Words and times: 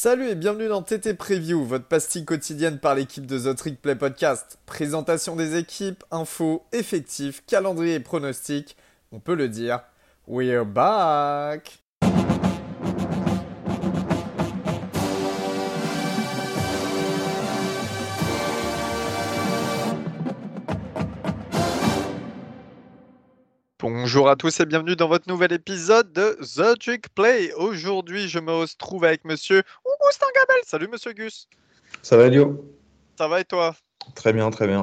Salut 0.00 0.28
et 0.28 0.36
bienvenue 0.36 0.68
dans 0.68 0.80
TT 0.80 1.14
Preview, 1.14 1.64
votre 1.64 1.86
pastille 1.86 2.24
quotidienne 2.24 2.78
par 2.78 2.94
l'équipe 2.94 3.26
de 3.26 3.36
The 3.36 3.56
Trick 3.56 3.82
Play 3.82 3.96
Podcast. 3.96 4.60
Présentation 4.64 5.34
des 5.34 5.56
équipes, 5.56 6.04
infos, 6.12 6.64
effectifs, 6.70 7.42
calendrier 7.48 7.94
et 7.94 8.00
pronostics. 8.00 8.76
On 9.10 9.18
peut 9.18 9.34
le 9.34 9.48
dire, 9.48 9.80
we're 10.28 10.64
back! 10.64 11.80
Bonjour 24.08 24.30
à 24.30 24.36
tous 24.36 24.58
et 24.58 24.64
bienvenue 24.64 24.96
dans 24.96 25.06
votre 25.06 25.28
nouvel 25.28 25.52
épisode 25.52 26.10
de 26.14 26.38
The 26.40 26.78
Trick 26.78 27.14
Play. 27.14 27.52
Aujourd'hui, 27.52 28.26
je 28.26 28.38
me 28.38 28.50
retrouve 28.50 29.04
avec 29.04 29.22
monsieur 29.26 29.62
Augustin 29.84 30.26
Gabel. 30.34 30.62
Salut 30.64 30.88
monsieur 30.88 31.12
Gus. 31.12 31.46
Ça 32.00 32.16
va 32.16 32.30
Lio 32.30 32.74
Ça 33.18 33.28
va 33.28 33.40
et 33.40 33.44
toi? 33.44 33.76
Très 34.14 34.32
bien, 34.32 34.48
très 34.48 34.66
bien. 34.66 34.80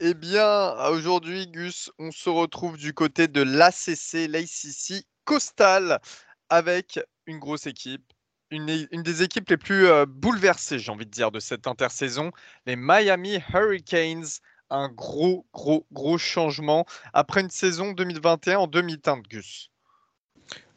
Eh 0.00 0.14
bien, 0.14 0.74
aujourd'hui, 0.86 1.46
Gus, 1.46 1.92
on 1.98 2.10
se 2.10 2.30
retrouve 2.30 2.78
du 2.78 2.94
côté 2.94 3.28
de 3.28 3.42
l'ACC, 3.42 4.30
l'ACC 4.30 5.04
Coastal, 5.26 6.00
avec 6.48 6.98
une 7.26 7.40
grosse 7.40 7.66
équipe, 7.66 8.14
une, 8.50 8.64
des 8.66 9.22
équipes 9.22 9.50
les 9.50 9.58
plus 9.58 9.88
euh, 9.88 10.06
bouleversées, 10.08 10.78
j'ai 10.78 10.90
envie 10.90 11.04
de 11.04 11.10
dire, 11.10 11.30
de 11.30 11.38
cette 11.38 11.66
intersaison, 11.66 12.30
les 12.64 12.76
Miami 12.76 13.40
Hurricanes 13.52 14.40
un 14.74 14.88
gros, 14.88 15.44
gros, 15.52 15.86
gros 15.92 16.18
changement 16.18 16.86
après 17.12 17.40
une 17.40 17.50
saison 17.50 17.92
2021 17.92 18.58
en 18.58 18.66
demi-teinte, 18.66 19.24
Gus. 19.28 19.70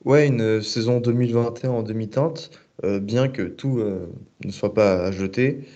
Ouais, 0.06 0.28
une 0.28 0.42
euh, 0.42 0.62
saison 0.62 1.00
2021 1.00 1.70
en 1.72 1.84
demi-teinte, 1.84 2.52
euh, 2.84 3.00
bien 3.00 3.28
que 3.28 3.42
tout 3.42 3.80
euh, 3.80 4.08
ne 4.46 4.52
soit 4.52 4.74
pas 4.74 5.06
à 5.06 5.12
jeter. 5.12 5.68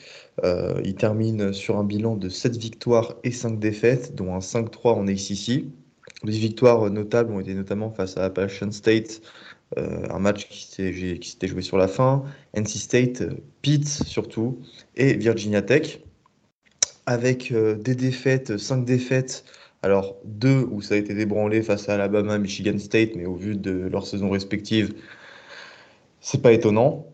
il 0.84 0.96
termine 0.96 1.54
sur 1.54 1.78
un 1.78 1.84
bilan 1.84 2.16
de 2.16 2.30
7 2.30 2.58
victoires 2.58 3.16
et 3.24 3.32
5 3.32 3.60
défaites, 3.60 4.16
dont 4.16 4.34
un 4.34 4.40
5-3 4.40 4.94
en 4.94 5.08
ACC. 5.08 5.66
Les 6.24 6.38
victoires 6.38 6.90
notables 6.90 7.34
ont 7.34 7.40
été 7.40 7.54
notamment 7.54 7.92
face 7.92 8.18
à 8.18 8.24
Appalachian 8.26 8.72
State, 8.72 9.22
un 9.78 10.20
match 10.20 10.48
qui 10.48 10.64
s'était 10.64 11.48
joué 11.48 11.62
sur 11.62 11.78
la 11.78 11.88
fin, 11.88 12.24
NC 12.56 12.68
State, 12.68 13.24
Pitt 13.62 13.88
surtout, 13.88 14.60
et 14.96 15.14
Virginia 15.16 15.62
Tech 15.62 16.00
avec 17.12 17.52
euh, 17.52 17.76
des 17.76 17.96
défaites, 17.96 18.58
cinq 18.58 18.86
défaites. 18.86 19.44
Alors, 19.84 20.18
deux 20.26 20.68
où 20.72 20.82
ça 20.82 20.96
a 20.96 20.98
été 20.98 21.14
débranlé 21.14 21.62
face 21.64 21.90
à 21.90 21.96
Alabama, 21.96 22.38
Michigan 22.38 22.78
State, 22.78 23.16
mais 23.16 23.26
au 23.26 23.36
vu 23.36 23.56
de 23.56 23.72
leurs 23.72 24.06
saisons 24.06 24.30
respectives, 24.30 24.94
c'est 26.20 26.42
pas 26.42 26.54
étonnant. 26.54 27.08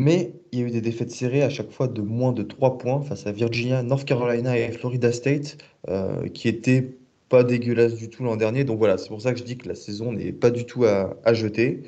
Mais 0.00 0.32
il 0.52 0.58
y 0.60 0.62
a 0.62 0.66
eu 0.66 0.70
des 0.70 0.80
défaites 0.80 1.10
serrées 1.10 1.42
à 1.42 1.50
chaque 1.50 1.70
fois 1.70 1.88
de 1.88 2.02
moins 2.02 2.32
de 2.32 2.42
3 2.42 2.78
points 2.78 3.02
face 3.02 3.26
à 3.26 3.32
Virginia, 3.32 3.82
North 3.82 4.04
Carolina 4.04 4.58
et 4.58 4.70
Florida 4.72 5.12
State, 5.12 5.58
euh, 5.88 6.28
qui 6.28 6.48
étaient 6.48 6.96
pas 7.28 7.44
dégueulasses 7.44 7.94
du 7.94 8.10
tout 8.10 8.24
l'an 8.24 8.36
dernier. 8.36 8.64
Donc 8.64 8.78
voilà, 8.78 8.98
c'est 8.98 9.08
pour 9.08 9.22
ça 9.22 9.32
que 9.32 9.38
je 9.38 9.44
dis 9.44 9.56
que 9.56 9.68
la 9.68 9.74
saison 9.74 10.12
n'est 10.12 10.32
pas 10.32 10.50
du 10.50 10.66
tout 10.66 10.84
à, 10.84 11.34
jeter. 11.34 11.82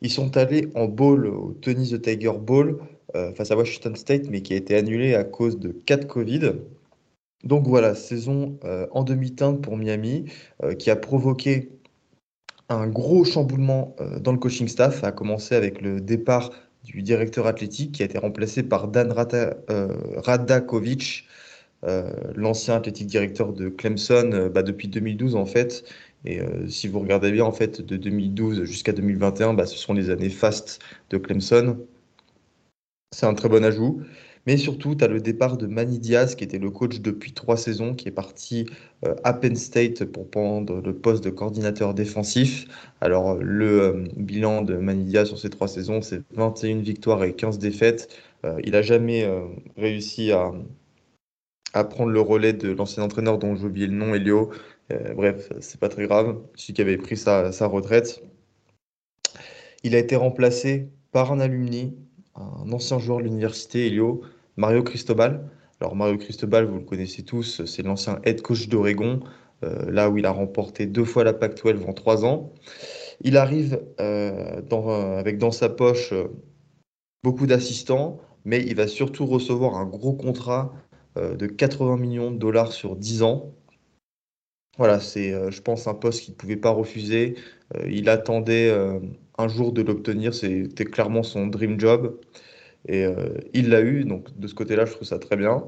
Ils 0.00 0.10
sont 0.10 0.36
allés 0.36 0.68
en 0.74 0.86
bowl 0.86 1.26
au 1.26 1.52
Tony 1.60 1.90
the 1.90 2.00
Tiger 2.00 2.32
Bowl 2.40 2.78
euh, 3.14 3.32
face 3.34 3.50
à 3.50 3.56
Washington 3.56 3.96
State, 3.96 4.30
mais 4.30 4.40
qui 4.40 4.54
a 4.54 4.56
été 4.56 4.76
annulé 4.76 5.14
à 5.14 5.24
cause 5.24 5.58
de 5.58 5.70
4 5.70 6.06
Covid. 6.06 6.52
Donc 7.44 7.66
voilà, 7.68 7.94
saison 7.94 8.58
euh, 8.64 8.86
en 8.90 9.04
demi-teinte 9.04 9.62
pour 9.62 9.76
Miami 9.76 10.24
euh, 10.64 10.74
qui 10.74 10.90
a 10.90 10.96
provoqué 10.96 11.70
un 12.68 12.88
gros 12.88 13.24
chamboulement 13.24 13.94
euh, 14.00 14.18
dans 14.18 14.32
le 14.32 14.38
coaching 14.38 14.66
staff, 14.68 15.04
à 15.04 15.12
commencer 15.12 15.54
avec 15.54 15.80
le 15.80 16.00
départ 16.00 16.50
du 16.84 17.02
directeur 17.02 17.46
athlétique 17.46 17.92
qui 17.92 18.02
a 18.02 18.06
été 18.06 18.18
remplacé 18.18 18.62
par 18.62 18.88
Dan 18.88 19.12
Radakovic, 20.16 21.26
l'ancien 22.34 22.76
athlétique 22.76 23.08
directeur 23.08 23.52
de 23.52 23.68
Clemson 23.68 24.50
bah, 24.54 24.62
depuis 24.62 24.88
2012 24.88 25.36
en 25.36 25.44
fait. 25.44 25.84
Et 26.24 26.40
si 26.68 26.88
vous 26.88 27.00
regardez 27.00 27.30
bien 27.30 27.44
en 27.44 27.52
fait 27.52 27.82
de 27.82 27.96
2012 27.96 28.64
jusqu'à 28.64 28.92
2021, 28.92 29.54
bah, 29.54 29.66
ce 29.66 29.76
sont 29.76 29.92
les 29.92 30.08
années 30.08 30.30
fast 30.30 30.80
de 31.10 31.18
Clemson. 31.18 31.78
C'est 33.12 33.26
un 33.26 33.34
très 33.34 33.48
bon 33.50 33.64
ajout. 33.64 34.02
Mais 34.48 34.56
surtout, 34.56 34.94
tu 34.94 35.04
as 35.04 35.08
le 35.08 35.20
départ 35.20 35.58
de 35.58 35.66
Manny 35.66 35.98
Diaz, 35.98 36.34
qui 36.34 36.42
était 36.42 36.58
le 36.58 36.70
coach 36.70 37.00
depuis 37.00 37.34
trois 37.34 37.58
saisons, 37.58 37.94
qui 37.94 38.08
est 38.08 38.12
parti 38.12 38.64
euh, 39.04 39.14
à 39.22 39.34
Penn 39.34 39.54
State 39.54 40.06
pour 40.06 40.30
prendre 40.30 40.80
le 40.80 40.94
poste 40.94 41.22
de 41.22 41.28
coordinateur 41.28 41.92
défensif. 41.92 42.64
Alors, 43.02 43.34
le 43.34 43.82
euh, 43.82 44.08
bilan 44.16 44.62
de 44.62 44.76
Manny 44.78 45.04
Diaz 45.04 45.28
sur 45.28 45.38
ces 45.38 45.50
trois 45.50 45.68
saisons, 45.68 46.00
c'est 46.00 46.22
21 46.30 46.78
victoires 46.78 47.22
et 47.24 47.34
15 47.34 47.58
défaites. 47.58 48.08
Euh, 48.46 48.58
il 48.64 48.70
n'a 48.70 48.80
jamais 48.80 49.30
réussi 49.76 50.32
à, 50.32 50.50
prendre 51.84 52.10
le 52.10 52.20
relais 52.22 52.54
de 52.54 52.70
l'ancien 52.70 53.02
entraîneur 53.02 53.36
dont 53.36 53.54
j'ai 53.54 53.66
oublié 53.66 53.86
le 53.86 53.96
nom, 53.96 54.14
Elio. 54.14 54.48
bref, 55.14 55.52
c'est 55.60 55.78
pas 55.78 55.90
très 55.90 56.06
grave, 56.06 56.38
celui 56.54 56.72
qui 56.72 56.80
avait 56.80 56.96
pris 56.96 57.18
sa 57.18 57.66
retraite. 57.66 58.22
Il 59.84 59.94
a 59.94 59.98
été 59.98 60.16
remplacé 60.16 60.88
par 61.12 61.32
un 61.32 61.38
alumni, 61.38 61.98
un 62.34 62.72
ancien 62.72 62.98
joueur 62.98 63.18
de 63.18 63.24
l'université, 63.24 63.88
Elio, 63.88 64.22
Mario 64.58 64.82
Cristobal. 64.82 65.48
Alors 65.80 65.94
Mario 65.94 66.18
Cristobal, 66.18 66.66
vous 66.66 66.78
le 66.78 66.84
connaissez 66.84 67.22
tous, 67.22 67.64
c'est 67.64 67.84
l'ancien 67.84 68.18
head 68.24 68.42
coach 68.42 68.68
d'Oregon, 68.68 69.20
euh, 69.62 69.88
là 69.90 70.10
où 70.10 70.18
il 70.18 70.26
a 70.26 70.32
remporté 70.32 70.86
deux 70.86 71.04
fois 71.04 71.22
la 71.22 71.32
Pac-12 71.32 71.88
en 71.88 71.92
trois 71.92 72.24
ans. 72.24 72.52
Il 73.20 73.36
arrive 73.36 73.80
euh, 74.00 74.60
avec 75.16 75.38
dans 75.38 75.52
sa 75.52 75.68
poche 75.68 76.12
euh, 76.12 76.26
beaucoup 77.22 77.46
d'assistants, 77.46 78.20
mais 78.44 78.60
il 78.60 78.74
va 78.74 78.88
surtout 78.88 79.26
recevoir 79.26 79.76
un 79.76 79.86
gros 79.86 80.12
contrat 80.12 80.74
de 81.16 81.48
80 81.48 81.96
millions 81.96 82.30
de 82.30 82.38
dollars 82.38 82.72
sur 82.72 82.94
10 82.94 83.24
ans. 83.24 83.52
Voilà, 84.76 85.00
c'est, 85.00 85.50
je 85.50 85.60
pense, 85.60 85.88
un 85.88 85.94
poste 85.94 86.22
qu'il 86.22 86.34
ne 86.34 86.36
pouvait 86.36 86.56
pas 86.56 86.70
refuser. 86.70 87.34
il 87.88 88.08
attendait 88.08 88.70
un 89.36 89.48
jour 89.48 89.72
de 89.72 89.82
l'obtenir, 89.82 90.32
c'était 90.32 90.84
clairement 90.84 91.24
son 91.24 91.48
dream 91.48 91.80
job. 91.80 92.20
Et 92.88 93.04
euh, 93.04 93.36
il 93.52 93.68
l'a 93.68 93.82
eu, 93.82 94.04
donc 94.04 94.36
de 94.38 94.48
ce 94.48 94.54
côté-là, 94.54 94.86
je 94.86 94.92
trouve 94.92 95.06
ça 95.06 95.18
très 95.18 95.36
bien. 95.36 95.62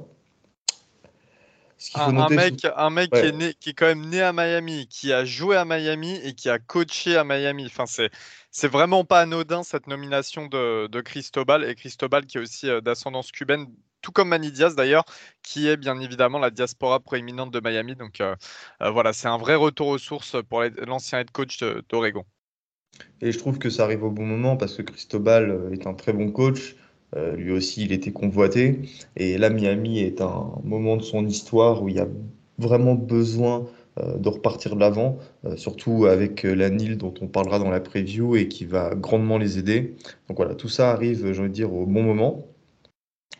Un, 1.94 2.28
mec, 2.28 2.66
un 2.76 2.90
mec 2.90 3.10
qui, 3.10 3.18
est 3.18 3.32
né, 3.32 3.54
qui 3.58 3.70
est 3.70 3.72
quand 3.72 3.86
même 3.86 4.06
né 4.06 4.20
à 4.20 4.32
Miami, 4.32 4.86
qui 4.88 5.12
a 5.12 5.24
joué 5.24 5.56
à 5.56 5.64
Miami 5.64 6.18
et 6.24 6.34
qui 6.34 6.50
a 6.50 6.58
coaché 6.58 7.16
à 7.16 7.24
Miami. 7.24 7.64
Enfin, 7.66 7.86
c'est, 7.86 8.10
c'est 8.50 8.68
vraiment 8.68 9.04
pas 9.04 9.20
anodin 9.20 9.62
cette 9.62 9.86
nomination 9.86 10.46
de, 10.46 10.88
de 10.88 11.00
Cristobal 11.00 11.64
et 11.64 11.74
Cristobal 11.74 12.26
qui 12.26 12.36
est 12.36 12.40
aussi 12.40 12.68
euh, 12.68 12.82
d'ascendance 12.82 13.32
cubaine, 13.32 13.66
tout 14.02 14.12
comme 14.12 14.28
Manny 14.28 14.52
Diaz 14.52 14.74
d'ailleurs, 14.74 15.04
qui 15.42 15.68
est 15.68 15.78
bien 15.78 15.98
évidemment 16.00 16.38
la 16.38 16.50
diaspora 16.50 17.00
proéminente 17.00 17.50
de 17.50 17.60
Miami. 17.60 17.96
Donc 17.96 18.20
euh, 18.20 18.34
voilà, 18.80 19.14
c'est 19.14 19.28
un 19.28 19.38
vrai 19.38 19.54
retour 19.54 19.88
aux 19.88 19.98
sources 19.98 20.36
pour 20.48 20.62
l'ancien 20.86 21.20
head 21.20 21.30
coach 21.30 21.62
d'Oregon. 21.88 22.24
Et 23.22 23.32
je 23.32 23.38
trouve 23.38 23.58
que 23.58 23.70
ça 23.70 23.84
arrive 23.84 24.04
au 24.04 24.10
bon 24.10 24.26
moment 24.26 24.58
parce 24.58 24.76
que 24.76 24.82
Cristobal 24.82 25.70
est 25.72 25.86
un 25.86 25.94
très 25.94 26.12
bon 26.12 26.30
coach. 26.30 26.76
Euh, 27.16 27.34
lui 27.36 27.52
aussi, 27.52 27.84
il 27.84 27.92
était 27.92 28.12
convoité. 28.12 28.80
Et 29.16 29.38
là, 29.38 29.50
Miami 29.50 30.00
est 30.00 30.20
un 30.20 30.52
moment 30.64 30.96
de 30.96 31.02
son 31.02 31.26
histoire 31.26 31.82
où 31.82 31.88
il 31.88 31.96
y 31.96 32.00
a 32.00 32.08
vraiment 32.58 32.94
besoin 32.94 33.66
euh, 33.98 34.16
de 34.18 34.28
repartir 34.28 34.76
de 34.76 34.80
l'avant, 34.80 35.18
euh, 35.44 35.56
surtout 35.56 36.06
avec 36.06 36.42
la 36.44 36.70
Nil 36.70 36.98
dont 36.98 37.14
on 37.20 37.26
parlera 37.26 37.58
dans 37.58 37.70
la 37.70 37.80
preview 37.80 38.36
et 38.36 38.48
qui 38.48 38.64
va 38.64 38.94
grandement 38.94 39.38
les 39.38 39.58
aider. 39.58 39.96
Donc 40.28 40.36
voilà, 40.36 40.54
tout 40.54 40.68
ça 40.68 40.90
arrive, 40.92 41.32
j'ai 41.32 41.40
envie 41.40 41.48
de 41.48 41.54
dire, 41.54 41.72
au 41.72 41.86
bon 41.86 42.02
moment. 42.02 42.46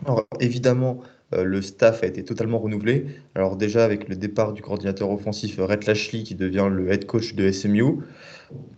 Alors 0.07 0.27
évidemment, 0.41 1.01
le 1.33 1.63
staff 1.63 2.03
a 2.03 2.07
été 2.07 2.25
totalement 2.25 2.59
renouvelé. 2.59 3.07
Alors 3.35 3.57
déjà 3.57 3.85
avec 3.85 4.09
le 4.09 4.17
départ 4.17 4.55
du 4.55 4.63
coordinateur 4.63 5.11
offensif 5.11 5.57
Rhett 5.59 5.87
Lashley 5.87 6.23
qui 6.23 6.35
devient 6.35 6.69
le 6.73 6.91
head 6.91 7.05
coach 7.05 7.35
de 7.35 7.53
SMU, 7.53 7.99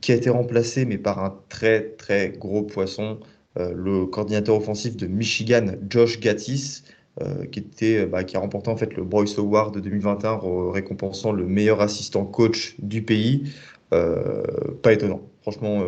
qui 0.00 0.12
a 0.12 0.16
été 0.16 0.30
remplacé 0.30 0.84
mais 0.84 0.98
par 0.98 1.24
un 1.24 1.38
très 1.48 1.90
très 1.90 2.30
gros 2.30 2.62
poisson 2.62 3.20
le 3.56 4.06
coordinateur 4.06 4.56
offensif 4.56 4.96
de 4.96 5.06
Michigan, 5.06 5.72
Josh 5.88 6.20
Gattis, 6.20 6.82
euh, 7.20 7.44
qui, 7.44 7.58
était, 7.58 8.06
bah, 8.06 8.24
qui 8.24 8.38
a 8.38 8.40
remporté 8.40 8.70
en 8.70 8.76
fait 8.76 8.94
le 8.94 9.04
Bryce 9.04 9.38
Award 9.38 9.74
de 9.74 9.80
2021, 9.80 10.40
récompensant 10.70 11.32
le 11.32 11.44
meilleur 11.44 11.82
assistant 11.82 12.24
coach 12.24 12.74
du 12.78 13.02
pays. 13.02 13.52
Euh, 13.92 14.42
pas 14.82 14.94
étonnant, 14.94 15.20
franchement, 15.42 15.84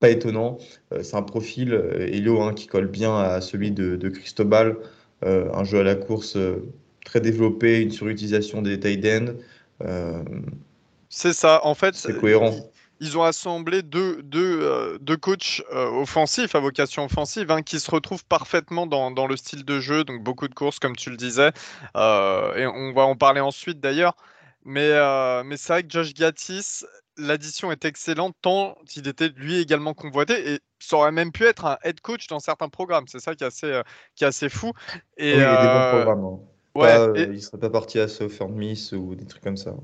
pas 0.00 0.10
étonnant. 0.10 0.58
c'est 1.02 1.16
un 1.16 1.22
profil, 1.22 1.72
Helio, 1.98 2.42
hein, 2.42 2.52
qui 2.52 2.66
colle 2.66 2.88
bien 2.88 3.16
à 3.16 3.40
celui 3.40 3.70
de, 3.70 3.96
de 3.96 4.08
Cristobal. 4.10 4.76
un 5.22 5.64
jeu 5.64 5.80
à 5.80 5.82
la 5.82 5.94
course 5.94 6.36
très 7.06 7.20
développé, 7.20 7.80
une 7.80 7.90
surutilisation 7.90 8.60
des 8.60 8.78
tight 8.78 9.06
ends. 9.06 9.34
c'est 11.08 11.32
ça, 11.32 11.60
en 11.64 11.74
fait. 11.74 11.94
C'est 11.94 12.18
cohérent 12.20 12.54
ils 13.00 13.18
ont 13.18 13.22
assemblé 13.22 13.82
deux, 13.82 14.22
deux, 14.22 14.60
euh, 14.62 14.98
deux 15.00 15.16
coachs 15.16 15.62
euh, 15.72 15.88
offensifs 15.90 16.54
à 16.54 16.60
vocation 16.60 17.04
offensive 17.04 17.50
hein, 17.50 17.62
qui 17.62 17.80
se 17.80 17.90
retrouvent 17.90 18.24
parfaitement 18.24 18.86
dans, 18.86 19.10
dans, 19.10 19.26
le 19.26 19.36
style 19.36 19.64
de 19.64 19.80
jeu, 19.80 20.04
donc 20.04 20.22
beaucoup 20.22 20.48
de 20.48 20.54
courses 20.54 20.78
comme 20.78 20.96
tu 20.96 21.10
le 21.10 21.16
disais. 21.16 21.50
Euh, 21.96 22.54
et 22.56 22.66
on 22.66 22.92
va 22.92 23.02
en 23.02 23.16
parler 23.16 23.40
ensuite 23.40 23.80
d'ailleurs. 23.80 24.16
Mais, 24.66 24.92
mais 25.44 25.58
c'est 25.58 25.74
vrai 25.74 25.82
que 25.82 25.90
Josh 25.90 26.14
Gattis, 26.14 26.84
l'addition 27.18 27.70
est 27.70 27.84
excellente 27.84 28.34
tant 28.40 28.78
il 28.96 29.06
était 29.06 29.28
lui 29.28 29.60
également 29.60 29.92
convoité 29.92 30.54
et 30.54 30.60
ça 30.78 30.96
aurait 30.96 31.12
même 31.12 31.32
pu 31.32 31.44
être 31.44 31.66
un 31.66 31.76
head 31.84 32.00
coach 32.00 32.28
dans 32.28 32.40
certains 32.40 32.70
programmes. 32.70 33.06
C'est 33.06 33.18
ça 33.18 33.34
qui 33.34 33.44
est 33.44 33.46
assez, 33.46 33.82
qui 34.14 34.24
est 34.24 34.26
assez 34.26 34.48
fou. 34.48 34.72
Et, 35.18 35.34
oui, 35.34 35.38
il 35.38 35.40
y 35.40 35.42
a 35.42 35.60
des 35.60 35.68
bons 35.68 36.02
programmes. 36.02 36.24
Hein. 36.24 36.53
Ouais, 36.74 36.96
Il 37.16 37.30
ne 37.30 37.38
serait 37.38 37.58
pas 37.58 37.70
parti 37.70 38.00
à 38.00 38.08
Southern 38.08 38.52
Miss 38.52 38.92
ou 38.92 39.14
des 39.14 39.26
trucs 39.26 39.42
comme 39.42 39.56
ça. 39.56 39.74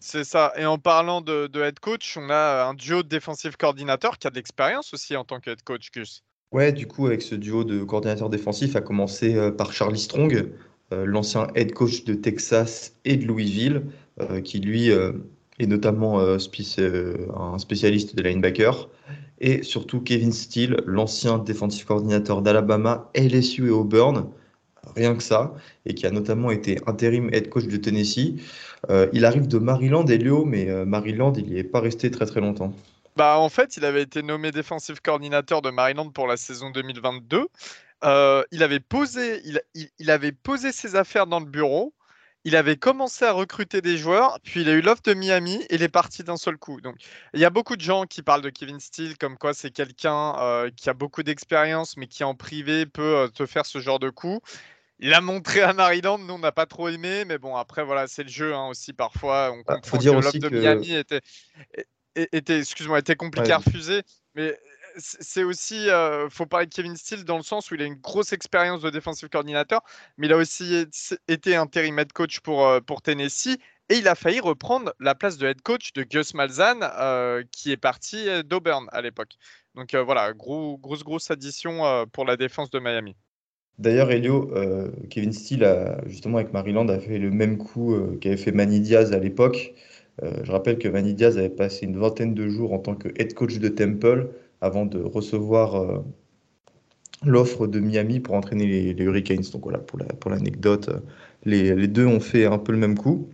C'est 0.00 0.24
ça. 0.24 0.52
Et 0.56 0.66
en 0.66 0.78
parlant 0.78 1.20
de, 1.20 1.48
head 1.62 1.78
coach, 1.78 2.16
on 2.16 2.28
a 2.28 2.64
un 2.64 2.74
duo 2.74 3.04
de 3.04 3.08
défensif 3.08 3.56
coordinateur 3.56 4.18
qui 4.18 4.26
a 4.26 4.30
de 4.30 4.34
l'expérience 4.34 4.92
aussi 4.92 5.16
en 5.16 5.24
tant 5.24 5.38
que 5.38 5.50
head 5.50 5.62
coach, 5.62 5.90
Gus. 5.92 6.24
Ouais, 6.50 6.72
du 6.72 6.88
coup, 6.88 7.06
avec 7.06 7.22
ce 7.22 7.36
duo 7.36 7.62
de 7.62 7.84
coordinateurs 7.84 8.30
défensifs, 8.30 8.74
a 8.74 8.80
commencé 8.80 9.36
euh, 9.36 9.52
par 9.52 9.72
Charlie 9.72 10.00
Strong, 10.00 10.50
l'ancien 10.90 11.46
head 11.54 11.72
coach 11.72 12.02
de 12.02 12.14
Texas 12.14 12.96
et 13.04 13.16
de 13.16 13.24
Louisville, 13.24 13.84
qui 14.42 14.58
lui 14.58 14.90
et 15.60 15.66
notamment 15.66 16.20
euh, 16.20 16.38
euh, 16.78 17.16
un 17.36 17.58
spécialiste 17.58 18.16
de 18.16 18.22
linebacker, 18.22 18.88
et 19.40 19.62
surtout 19.62 20.00
Kevin 20.00 20.32
Steele, 20.32 20.78
l'ancien 20.86 21.38
défensif 21.38 21.84
coordinateur 21.84 22.40
d'Alabama, 22.40 23.10
LSU 23.14 23.68
et 23.68 23.70
Auburn, 23.70 24.30
rien 24.94 25.14
que 25.14 25.22
ça, 25.22 25.54
et 25.86 25.94
qui 25.94 26.06
a 26.06 26.10
notamment 26.10 26.50
été 26.50 26.78
intérim 26.86 27.32
head 27.32 27.48
coach 27.48 27.66
de 27.66 27.76
Tennessee. 27.76 28.36
Euh, 28.88 29.08
il 29.12 29.24
arrive 29.24 29.48
de 29.48 29.58
Maryland, 29.58 30.06
Elio, 30.06 30.44
mais 30.44 30.66
Maryland, 30.84 31.32
il 31.36 31.46
n'y 31.46 31.58
est 31.58 31.64
pas 31.64 31.80
resté 31.80 32.10
très 32.10 32.26
très 32.26 32.40
longtemps. 32.40 32.72
Bah, 33.16 33.38
en 33.38 33.48
fait, 33.48 33.76
il 33.76 33.84
avait 33.84 34.02
été 34.02 34.22
nommé 34.22 34.50
défensif 34.50 35.00
coordinateur 35.00 35.62
de 35.62 35.70
Maryland 35.70 36.10
pour 36.10 36.26
la 36.26 36.36
saison 36.36 36.70
2022. 36.70 37.46
il, 38.02 38.62
avait 38.62 38.80
posé, 38.80 39.42
il, 39.98 40.10
avait 40.10 40.32
posé 40.32 40.72
ses 40.72 40.96
affaires 40.96 41.26
dans 41.26 41.40
le 41.40 41.46
bureau 41.46 41.92
il 42.44 42.56
avait 42.56 42.76
commencé 42.76 43.24
à 43.24 43.32
recruter 43.32 43.82
des 43.82 43.98
joueurs, 43.98 44.38
puis 44.42 44.62
il 44.62 44.68
a 44.68 44.72
eu 44.72 44.80
l'offre 44.80 45.02
de 45.02 45.14
Miami 45.14 45.56
et 45.68 45.74
il 45.74 45.82
est 45.82 45.88
parti 45.88 46.24
d'un 46.24 46.36
seul 46.36 46.56
coup. 46.56 46.80
Donc, 46.80 46.96
il 47.34 47.40
y 47.40 47.44
a 47.44 47.50
beaucoup 47.50 47.76
de 47.76 47.82
gens 47.82 48.04
qui 48.06 48.22
parlent 48.22 48.42
de 48.42 48.50
Kevin 48.50 48.80
Steele 48.80 49.18
comme 49.18 49.36
quoi 49.36 49.52
c'est 49.52 49.70
quelqu'un 49.70 50.38
euh, 50.38 50.70
qui 50.74 50.88
a 50.88 50.94
beaucoup 50.94 51.22
d'expérience, 51.22 51.96
mais 51.96 52.06
qui 52.06 52.24
en 52.24 52.34
privé 52.34 52.86
peut 52.86 53.16
euh, 53.16 53.28
te 53.28 53.44
faire 53.44 53.66
ce 53.66 53.78
genre 53.80 53.98
de 53.98 54.10
coup. 54.10 54.40
Il 55.02 55.14
a 55.14 55.20
montré 55.20 55.62
à 55.62 55.72
Maryland, 55.72 56.18
nous 56.18 56.34
on 56.34 56.38
n'a 56.38 56.52
pas 56.52 56.66
trop 56.66 56.88
aimé, 56.88 57.24
mais 57.24 57.38
bon 57.38 57.56
après 57.56 57.82
voilà 57.84 58.06
c'est 58.06 58.22
le 58.22 58.28
jeu 58.28 58.54
hein, 58.54 58.68
aussi 58.68 58.92
parfois. 58.92 59.50
On 59.52 59.62
bah, 59.66 59.76
comprend 59.76 59.98
que 59.98 60.04
l'offre 60.04 60.38
de 60.38 60.48
Miami 60.50 60.94
était, 60.94 61.22
était 62.14 62.58
excuse-moi 62.58 62.98
était 62.98 63.16
compliqué 63.16 63.50
à 63.52 63.58
refuser, 63.58 64.02
mais 64.34 64.58
c'est 64.96 65.42
aussi, 65.42 65.88
euh, 65.88 66.28
faut 66.28 66.46
parler 66.46 66.66
de 66.66 66.74
Kevin 66.74 66.96
Steele 66.96 67.24
dans 67.24 67.36
le 67.36 67.42
sens 67.42 67.70
où 67.70 67.74
il 67.74 67.82
a 67.82 67.84
une 67.84 67.94
grosse 67.94 68.32
expérience 68.32 68.82
de 68.82 68.90
défensive 68.90 69.28
coordinateur, 69.28 69.82
mais 70.16 70.26
il 70.26 70.32
a 70.32 70.36
aussi 70.36 70.86
été 71.28 71.56
intérim 71.56 71.98
head 71.98 72.12
coach 72.12 72.40
pour, 72.40 72.66
euh, 72.66 72.80
pour 72.80 73.02
Tennessee 73.02 73.58
et 73.88 73.96
il 73.96 74.08
a 74.08 74.14
failli 74.14 74.40
reprendre 74.40 74.92
la 75.00 75.14
place 75.14 75.36
de 75.36 75.46
head 75.46 75.62
coach 75.62 75.92
de 75.94 76.02
Gus 76.02 76.34
Malzahn 76.34 76.80
euh, 76.82 77.42
qui 77.50 77.72
est 77.72 77.76
parti 77.76 78.26
d'Auburn 78.44 78.88
à 78.92 79.00
l'époque. 79.00 79.36
Donc 79.74 79.94
voilà, 79.94 80.32
gros, 80.32 80.78
grosse, 80.78 81.04
grosse 81.04 81.30
addition 81.30 82.06
pour 82.12 82.24
la 82.24 82.36
défense 82.36 82.70
de 82.70 82.78
Miami. 82.78 83.16
D'ailleurs, 83.80 84.12
Elio, 84.12 84.50
Kevin 85.08 85.32
Steele, 85.32 85.96
justement 86.06 86.38
avec 86.38 86.52
Maryland, 86.52 86.88
a 86.88 86.98
fait 86.98 87.18
le 87.18 87.30
même 87.30 87.58
coup 87.58 87.96
qu'avait 88.20 88.36
fait 88.36 88.52
Manny 88.52 88.80
Diaz 88.80 89.12
à 89.12 89.18
l'époque. 89.18 89.74
je 90.22 90.52
rappelle 90.52 90.78
que 90.78 90.86
Manny 90.88 91.14
Diaz 91.14 91.38
avait 91.38 91.48
passé 91.48 91.86
une 91.86 91.96
vingtaine 91.96 92.34
de 92.34 92.48
jours 92.48 92.72
en 92.72 92.78
tant 92.78 92.94
que 92.94 93.08
head 93.18 93.34
coach 93.34 93.58
de 93.58 93.68
Temple 93.68 94.28
avant 94.60 94.86
de 94.86 95.00
recevoir 95.00 95.76
euh, 95.76 95.98
l'offre 97.24 97.66
de 97.66 97.80
Miami 97.80 98.20
pour 98.20 98.34
entraîner 98.34 98.66
les, 98.66 99.02
Hurricanes. 99.02 99.44
Donc 99.52 99.62
voilà, 99.62 99.78
pour 99.78 100.30
l'anecdote, 100.30 100.88
euh, 100.88 101.00
les, 101.44 101.88
deux 101.88 102.06
ont 102.06 102.20
fait 102.20 102.46
un 102.46 102.58
peu 102.58 102.72
le 102.72 102.78
même 102.78 102.96
coup. 102.98 103.28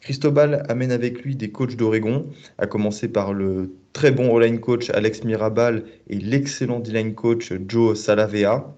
Cristobal 0.00 0.64
amène 0.68 0.92
avec 0.92 1.22
lui 1.22 1.34
des 1.34 1.50
coachs 1.50 1.74
d'Oregon, 1.76 2.26
à 2.58 2.66
commencer 2.66 3.08
par 3.08 3.32
le 3.32 3.74
très 3.92 4.12
bon 4.12 4.30
O-line 4.32 4.60
coach 4.60 4.90
Alex 4.90 5.24
Mirabal 5.24 5.84
et 6.08 6.18
l'excellent 6.18 6.80
D-line 6.80 7.14
coach 7.14 7.52
Joe 7.66 7.98
Salavea. 7.98 8.76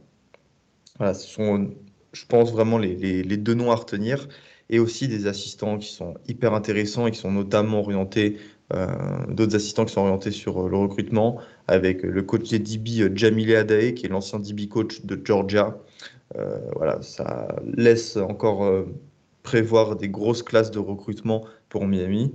Voilà, 0.98 1.14
ce 1.14 1.26
sont, 1.28 1.70
je 2.12 2.26
pense, 2.26 2.52
vraiment 2.52 2.78
les, 2.78 3.22
les, 3.22 3.36
deux 3.36 3.54
noms 3.54 3.70
à 3.70 3.76
retenir. 3.76 4.28
Et 4.70 4.78
aussi 4.80 5.08
des 5.08 5.26
assistants 5.26 5.78
qui 5.78 5.88
sont 5.88 6.14
hyper 6.26 6.52
intéressants 6.52 7.06
et 7.06 7.10
qui 7.10 7.18
sont 7.18 7.32
notamment 7.32 7.80
orientés 7.80 8.36
euh, 8.74 8.86
d'autres 9.28 9.56
assistants 9.56 9.86
qui 9.86 9.94
sont 9.94 10.02
orientés 10.02 10.30
sur 10.30 10.66
euh, 10.66 10.68
le 10.68 10.76
recrutement, 10.76 11.40
avec 11.68 12.02
le 12.02 12.22
coach 12.22 12.50
des 12.50 12.58
DB 12.58 13.00
euh, 13.00 13.10
Jamile 13.14 13.56
Adae, 13.56 13.94
qui 13.94 14.04
est 14.04 14.10
l'ancien 14.10 14.40
DB 14.40 14.68
coach 14.68 15.02
de 15.04 15.18
Georgia. 15.24 15.78
voilà, 16.76 17.00
ça 17.00 17.56
laisse 17.64 18.16
encore 18.18 18.84
prévoir 19.42 19.96
des 19.96 20.10
grosses 20.10 20.42
classes 20.42 20.70
de 20.70 20.78
recrutement 20.78 21.46
pour 21.70 21.86
Miami. 21.86 22.32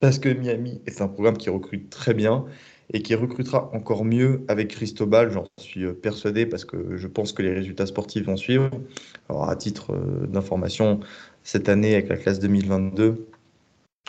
Parce 0.00 0.18
que 0.18 0.28
Miami 0.28 0.82
est 0.86 1.00
un 1.00 1.08
programme 1.08 1.38
qui 1.38 1.48
recrute 1.48 1.88
très 1.88 2.12
bien 2.12 2.44
et 2.92 3.02
qui 3.02 3.14
recrutera 3.14 3.70
encore 3.72 4.04
mieux 4.04 4.42
avec 4.48 4.68
Cristobal, 4.68 5.30
j'en 5.30 5.46
suis 5.58 5.92
persuadé, 5.92 6.46
parce 6.46 6.64
que 6.64 6.96
je 6.96 7.06
pense 7.06 7.32
que 7.32 7.42
les 7.42 7.52
résultats 7.52 7.86
sportifs 7.86 8.24
vont 8.24 8.36
suivre. 8.36 8.70
Alors, 9.28 9.48
à 9.48 9.56
titre 9.56 9.96
d'information, 10.26 11.00
cette 11.44 11.68
année, 11.68 11.94
avec 11.94 12.08
la 12.08 12.16
classe 12.16 12.40
2022, 12.40 13.26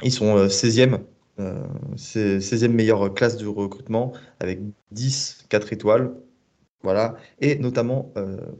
ils 0.04 0.12
sont 0.12 0.48
16e 0.48 1.00
euh, 1.42 1.63
c'est 1.95 2.38
16e 2.39 2.69
meilleure 2.69 3.13
classe 3.13 3.38
de 3.38 3.48
recrutement 3.48 4.13
avec 4.39 4.60
10, 4.92 5.45
4 5.50 5.74
étoiles. 5.74 6.13
Voilà. 6.84 7.16
Et 7.39 7.57
notamment 7.57 8.12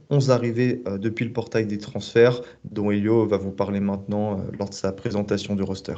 11 0.10 0.30
euh, 0.30 0.34
arrivées 0.34 0.84
euh, 0.88 0.98
depuis 0.98 1.26
le 1.26 1.34
portail 1.34 1.66
des 1.66 1.80
transferts, 1.80 2.42
dont 2.64 2.92
Elio 2.92 3.26
va 3.28 3.38
vous 3.38 3.52
parler 3.52 3.80
maintenant 3.80 4.44
lors 4.58 4.70
de 4.70 4.74
sa 4.74 4.92
présentation 4.92 5.56
du 5.56 5.64
roster. 5.64 5.96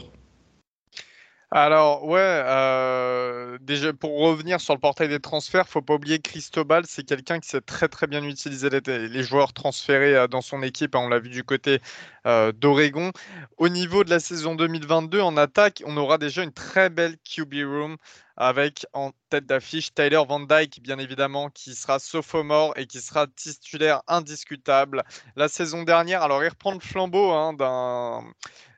Alors, 1.55 2.03
ouais, 2.05 2.19
euh, 2.19 3.59
déjà 3.61 3.93
pour 3.93 4.17
revenir 4.17 4.59
sur 4.59 4.73
le 4.73 4.79
portail 4.79 5.07
des 5.07 5.19
transferts, 5.19 5.69
faut 5.69 5.83
pas 5.83 5.93
oublier 5.93 6.17
Cristobal, 6.17 6.85
c'est 6.87 7.03
quelqu'un 7.03 7.39
qui 7.39 7.47
sait 7.47 7.61
très 7.61 7.87
très 7.87 8.07
bien 8.07 8.23
utiliser 8.23 8.69
les, 8.71 9.23
joueurs 9.23 9.53
transférés 9.53 10.15
euh, 10.15 10.27
dans 10.27 10.41
son 10.41 10.63
équipe. 10.63 10.95
Hein, 10.95 11.01
on 11.03 11.09
l'a 11.09 11.19
vu 11.19 11.29
du 11.29 11.43
côté 11.43 11.79
euh, 12.25 12.51
d'Oregon. 12.51 13.11
Au 13.57 13.69
niveau 13.69 14.03
de 14.03 14.09
la 14.09 14.19
saison 14.19 14.55
2022, 14.55 15.21
en 15.21 15.37
attaque, 15.37 15.83
on 15.85 15.95
aura 15.95 16.17
déjà 16.17 16.41
une 16.41 16.53
très 16.53 16.89
belle 16.89 17.17
QB 17.19 17.53
room 17.65 17.97
avec 18.35 18.87
en 18.93 19.11
tête 19.29 19.45
d'affiche 19.45 19.93
Tyler 19.93 20.23
Van 20.27 20.39
Dyke, 20.39 20.79
bien 20.81 20.97
évidemment, 20.97 21.51
qui 21.51 21.75
sera 21.75 21.99
sophomore 21.99 22.73
et 22.77 22.87
qui 22.87 22.99
sera 22.99 23.27
titulaire 23.27 24.01
indiscutable. 24.07 25.03
La 25.35 25.47
saison 25.47 25.83
dernière, 25.83 26.23
alors 26.23 26.43
il 26.43 26.49
reprend 26.49 26.73
le 26.73 26.79
flambeau 26.79 27.29
hein, 27.31 27.53
d'un 27.53 28.23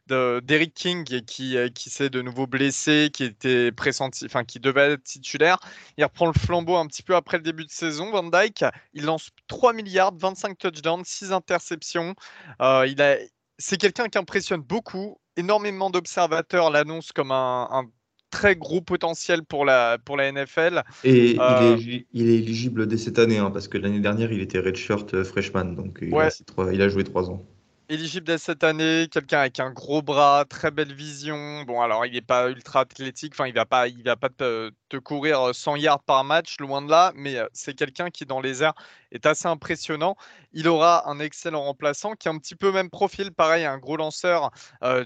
d'Eric 0.07 0.73
King 0.73 1.03
qui, 1.03 1.57
euh, 1.57 1.69
qui 1.69 1.89
s'est 1.89 2.09
de 2.09 2.21
nouveau 2.21 2.47
blessé, 2.47 3.09
qui 3.11 3.23
était 3.23 3.71
pressenti, 3.71 4.25
enfin 4.25 4.43
qui 4.43 4.59
devait 4.59 4.93
être 4.93 5.03
titulaire. 5.03 5.57
Il 5.97 6.03
reprend 6.03 6.27
le 6.27 6.33
flambeau 6.33 6.75
un 6.75 6.85
petit 6.87 7.03
peu 7.03 7.15
après 7.15 7.37
le 7.37 7.43
début 7.43 7.65
de 7.65 7.71
saison. 7.71 8.11
Van 8.11 8.23
Dyke, 8.23 8.65
il 8.93 9.05
lance 9.05 9.29
3 9.47 9.73
milliards, 9.73 10.13
25 10.15 10.57
touchdowns, 10.57 11.03
6 11.05 11.31
interceptions. 11.31 12.15
Euh, 12.61 12.85
il 12.87 13.01
a, 13.01 13.17
c'est 13.57 13.77
quelqu'un 13.77 14.07
qui 14.07 14.17
impressionne 14.17 14.61
beaucoup. 14.61 15.17
Énormément 15.37 15.89
d'observateurs 15.89 16.69
l'annoncent 16.69 17.11
comme 17.13 17.31
un, 17.31 17.85
très 18.31 18.55
gros 18.55 18.81
potentiel 18.81 19.43
pour 19.43 19.63
la, 19.63 19.97
pour 19.97 20.17
la 20.17 20.29
NFL. 20.29 20.83
Et 21.05 21.31
il, 21.31 21.39
euh, 21.39 21.77
est, 21.77 22.05
il, 22.11 22.29
est, 22.29 22.35
éligible 22.35 22.85
dès 22.85 22.97
cette 22.97 23.17
année, 23.17 23.37
hein, 23.37 23.49
parce 23.49 23.69
que 23.69 23.77
l'année 23.77 24.01
dernière, 24.01 24.31
il 24.31 24.41
était 24.41 24.59
redshirt 24.59 25.23
freshman, 25.23 25.75
donc 25.75 25.99
il, 26.01 26.13
a, 26.13 26.29
il 26.73 26.81
a 26.81 26.89
joué 26.89 27.05
3 27.05 27.29
ans 27.29 27.45
éligible 27.89 28.25
dès 28.25 28.37
cette 28.37 28.63
année, 28.63 29.07
quelqu'un 29.11 29.39
avec 29.41 29.59
un 29.59 29.71
gros 29.71 30.01
bras, 30.01 30.45
très 30.45 30.71
belle 30.71 30.93
vision. 30.93 31.63
Bon, 31.63 31.81
alors 31.81 32.05
il 32.05 32.13
n'est 32.13 32.21
pas 32.21 32.49
ultra 32.49 32.81
athlétique, 32.81 33.33
enfin 33.33 33.47
il 33.47 33.53
va 33.53 33.65
pas, 33.65 33.87
il 33.87 34.03
va 34.03 34.15
pas 34.15 34.29
te, 34.29 34.71
courir 35.03 35.53
100 35.53 35.75
yards 35.77 36.03
par 36.03 36.23
match, 36.23 36.57
loin 36.59 36.81
de 36.81 36.89
là, 36.89 37.11
mais 37.15 37.37
c'est 37.53 37.73
quelqu'un 37.73 38.09
qui 38.09 38.25
dans 38.25 38.41
les 38.41 38.63
airs 38.63 38.73
est 39.15 39.25
assez 39.25 39.47
impressionnant. 39.47 40.15
Il 40.53 40.67
aura 40.67 41.09
un 41.09 41.19
excellent 41.19 41.63
remplaçant 41.63 42.13
qui 42.13 42.27
a 42.27 42.31
un 42.31 42.37
petit 42.37 42.55
peu 42.55 42.71
même 42.71 42.89
profil, 42.89 43.31
pareil, 43.31 43.65
un 43.65 43.77
gros 43.77 43.97
lanceur, 43.97 44.51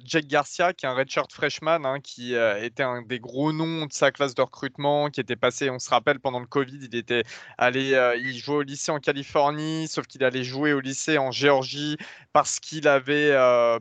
Jack 0.03 0.25
Garcia, 0.27 0.73
qui 0.73 0.85
est 0.85 0.89
un 0.89 0.93
redshirt 0.93 1.31
freshman, 1.31 1.85
hein, 1.85 1.99
qui 1.99 2.35
était 2.35 2.83
un 2.83 3.01
des 3.01 3.19
gros 3.19 3.51
noms 3.51 3.85
de 3.85 3.93
sa 3.93 4.11
classe 4.11 4.35
de 4.35 4.41
recrutement, 4.41 5.09
qui 5.09 5.21
était 5.21 5.35
passé, 5.35 5.69
on 5.69 5.79
se 5.79 5.89
rappelle, 5.89 6.19
pendant 6.19 6.39
le 6.39 6.45
Covid, 6.45 6.79
il 6.81 6.95
était 6.95 7.23
allé, 7.57 7.97
il 8.21 8.37
jouait 8.37 8.57
au 8.57 8.61
lycée 8.61 8.91
en 8.91 8.99
Californie, 8.99 9.87
sauf 9.87 10.05
qu'il 10.05 10.23
allait 10.23 10.43
jouer 10.43 10.73
au 10.73 10.79
lycée 10.79 11.17
en 11.17 11.31
Géorgie 11.31 11.97
parce 12.33 12.59
qu'il 12.59 12.87
avait, 12.87 13.31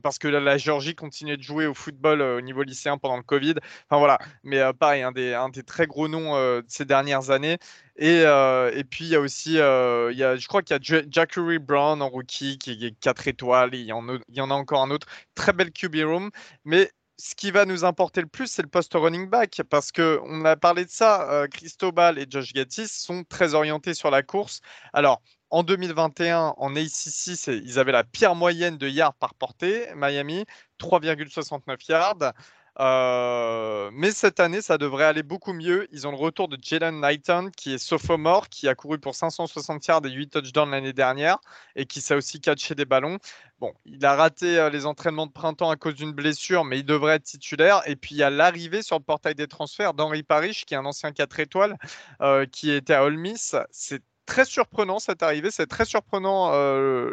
parce 0.03 0.19
que 0.19 0.29
la, 0.29 0.57
Géorgie 0.57 0.95
continuait 0.95 1.37
de 1.37 1.43
jouer 1.43 1.67
au 1.67 1.75
football 1.75 2.23
au 2.23 2.41
niveau 2.41 2.63
lycéen 2.63 2.99
pendant 2.99 3.17
le 3.17 3.23
Covid. 3.23 3.55
Enfin 3.89 3.99
voilà, 3.99 4.19
mais 4.43 4.61
pareil, 4.75 5.03
un 5.03 5.13
des 5.13 5.63
très 5.67 5.87
gros 5.87 6.09
noms 6.09 6.35
de 6.35 6.65
ces 6.69 6.85
dernières 6.85 7.31
années. 7.31 7.59
Et, 7.99 8.23
euh, 8.25 8.71
et, 8.75 8.85
puis 8.85 9.07
il 9.07 9.11
y 9.11 9.17
a 9.17 9.21
aussi, 9.21 9.59
euh, 9.59 10.13
il 10.13 10.19
y 10.19 10.25
a, 10.25 10.37
je 10.37 10.47
crois 10.47 10.63
qu'il 10.63 10.77
y 10.77 10.79
a 10.79 11.05
Jackery 11.11 11.59
Brown 11.59 12.01
en 12.01 12.09
rookie 12.09 12.57
qui 12.57 12.73
est 12.87 12.99
4 13.01 13.27
étoiles. 13.27 13.75
il, 13.75 13.87
y 13.87 13.93
en 13.93 14.09
a, 14.09 14.55
encore 14.55 14.83
un 14.83 14.91
autre. 14.91 15.09
Très 15.35 15.53
belle 15.53 15.73
QB 15.73 15.97
room. 16.05 16.31
Mais 16.65 16.91
ce 17.19 17.35
qui 17.35 17.51
va 17.51 17.65
nous 17.65 17.85
importer 17.85 18.21
le 18.21 18.29
plus, 18.29 18.47
c'est 18.47 18.63
le 18.63 18.69
poste 18.69 18.95
running 18.95 19.29
back. 19.29 19.63
Parce 19.69 19.91
qu'on 19.91 20.45
a 20.45 20.57
parlé 20.57 20.85
de 20.85 20.91
ça. 20.91 21.29
Euh, 21.31 21.49
Cristobal 21.49 22.19
et 22.21 22.27
Josh 22.31 22.53
Gattis 22.53 22.89
sont 22.89 23.25
très 23.25 23.55
orientés 23.55 23.95
sur 23.95 24.11
la 24.13 24.23
course. 24.23 24.61
Alors, 24.93 25.21
en 25.51 25.65
2021, 25.65 26.55
en 26.57 26.77
ACC, 26.77 27.49
ils 27.49 27.79
avaient 27.81 27.93
la 27.93 28.05
pire 28.05 28.35
moyenne 28.37 28.79
de 28.79 28.89
yards 28.89 29.15
par 29.15 29.35
portée, 29.35 29.89
Miami, 29.97 30.45
3,69 30.79 31.79
yards. 31.89 32.33
Euh, 32.81 33.91
mais 33.93 34.13
cette 34.13 34.39
année, 34.39 34.63
ça 34.63 34.79
devrait 34.79 35.05
aller 35.05 35.25
beaucoup 35.25 35.53
mieux. 35.53 35.89
Ils 35.91 36.07
ont 36.07 36.13
le 36.13 36.17
retour 36.17 36.47
de 36.47 36.57
Jalen 36.61 37.01
Knighton, 37.01 37.51
qui 37.57 37.75
est 37.75 37.79
sophomore, 37.79 38.49
qui 38.49 38.69
a 38.69 38.75
couru 38.77 39.01
pour 39.01 39.17
560 39.17 39.85
yards 39.87 40.07
et 40.07 40.11
8 40.11 40.31
touchdowns 40.31 40.71
l'année 40.71 40.93
dernière, 40.93 41.39
et 41.75 41.87
qui 41.87 42.01
sait 42.01 42.15
aussi 42.15 42.41
catcher 42.41 42.77
des 42.77 42.85
ballons. 42.85 43.19
Bon, 43.59 43.73
il 43.85 44.05
a 44.07 44.15
raté 44.15 44.59
euh, 44.59 44.71
les 44.71 44.87
entraînements 44.87 45.27
de 45.27 45.33
printemps 45.33 45.71
à 45.71 45.77
cause 45.77 45.97
d'une 45.97 46.13
blessure, 46.13 46.65
mais 46.65 46.79
il 46.79 46.85
devrait 46.85 47.17
être 47.17 47.25
titulaire. 47.25 47.83
Et 47.87 47.97
puis, 47.97 48.15
il 48.15 48.19
y 48.19 48.23
a 48.23 48.31
l'arrivée 48.31 48.83
sur 48.83 48.97
le 48.97 49.03
portail 49.03 49.35
des 49.35 49.49
transferts 49.49 49.95
d'Henri 49.95 50.23
Parrish, 50.23 50.65
qui 50.65 50.75
est 50.75 50.77
un 50.77 50.85
ancien 50.85 51.11
4 51.11 51.41
étoiles, 51.41 51.77
euh, 52.23 52.47
qui 52.47 52.71
était 52.71 52.95
à 52.95 53.03
Ole 53.03 53.17
Miss. 53.17 53.57
C'est 53.73 54.03
très 54.25 54.45
surprenant 54.45 55.01
cette 55.01 55.25
arrivée. 55.25 55.51
C'est 55.51 55.67
très 55.67 55.85
surprenant 55.85 56.53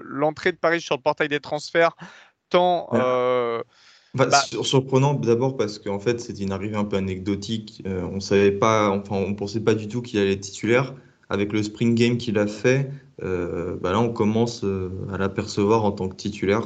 l'entrée 0.04 0.52
de 0.52 0.58
Paris 0.58 0.82
sur 0.82 0.96
le 0.98 1.02
portail 1.02 1.30
des 1.30 1.40
transferts, 1.40 1.96
tant. 2.50 2.90
Bah, 4.16 4.30
surprenant 4.62 5.14
d'abord 5.14 5.58
parce 5.58 5.78
qu'en 5.78 6.00
fait 6.00 6.22
c'était 6.22 6.44
une 6.44 6.52
arrivée 6.52 6.78
un 6.78 6.86
peu 6.86 6.96
anecdotique. 6.96 7.84
Euh, 7.86 8.04
on 8.12 8.20
savait 8.20 8.52
pas, 8.52 8.90
enfin 8.90 9.18
on 9.18 9.34
pensait 9.34 9.60
pas 9.60 9.74
du 9.74 9.88
tout 9.88 10.02
qu'il 10.02 10.20
allait 10.20 10.34
être 10.34 10.42
titulaire. 10.42 10.94
Avec 11.30 11.52
le 11.52 11.64
spring 11.64 11.96
game 11.96 12.18
qu'il 12.18 12.38
a 12.38 12.48
fait, 12.48 12.90
euh, 13.24 13.76
bah 13.82 13.92
là 13.92 14.00
on 14.00 14.10
commence 14.10 14.64
euh, 14.64 14.90
à 15.12 15.18
l'apercevoir 15.18 15.84
en 15.84 15.92
tant 15.92 16.08
que 16.08 16.16
titulaire. 16.16 16.64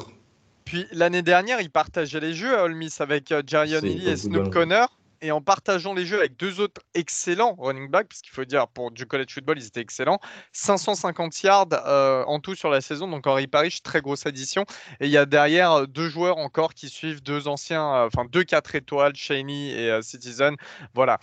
Puis 0.65 0.86
l'année 0.91 1.24
dernière, 1.24 1.62
il 1.62 1.72
partageait 1.72 2.20
les 2.20 2.34
jeux 2.34 2.56
à 2.56 2.65
Ole 2.65 2.75
Miss 2.75 3.01
avec 3.01 3.34
Jarion 3.48 3.79
Lee 3.82 4.08
et 4.08 4.18
Snoop 4.18 4.51
Connor 4.51 4.99
et 5.22 5.32
en 5.32 5.42
partageant 5.42 5.94
les 5.94 6.06
jeux 6.06 6.20
avec 6.20 6.38
deux 6.38 6.60
autres 6.60 6.82
excellents 6.94 7.56
running 7.58 7.90
backs, 7.90 8.08
parce 8.10 8.22
qu'il 8.22 8.32
faut 8.32 8.46
dire 8.46 8.68
pour 8.68 8.92
du 8.92 9.06
college 9.06 9.34
football, 9.34 9.58
ils 9.60 9.68
étaient 9.68 9.82
excellents. 9.82 10.20
550 10.54 11.44
yards 11.44 11.68
euh, 11.72 12.24
en 12.26 12.40
tout 12.40 12.56
sur 12.56 12.70
la 12.70 12.82
saison, 12.82 13.08
donc 13.08 13.28
Henri 13.28 13.48
Parrish, 13.48 13.82
très 13.84 14.02
grosse 14.02 14.26
addition. 14.26 14.66
Et 15.00 15.06
il 15.06 15.12
y 15.12 15.18
a 15.18 15.26
derrière 15.26 15.72
euh, 15.74 15.86
deux 15.86 16.10
joueurs 16.10 16.38
encore 16.38 16.74
qui 16.74 16.90
suivent, 16.90 17.22
deux 17.22 17.48
anciens, 17.48 17.96
euh, 17.96 18.08
enfin 18.08 18.26
deux 18.30 18.44
4 18.44 18.76
étoiles, 18.76 19.16
Shaney 19.16 19.72
et 19.72 20.02
Citizen. 20.02 20.56
Voilà. 20.94 21.20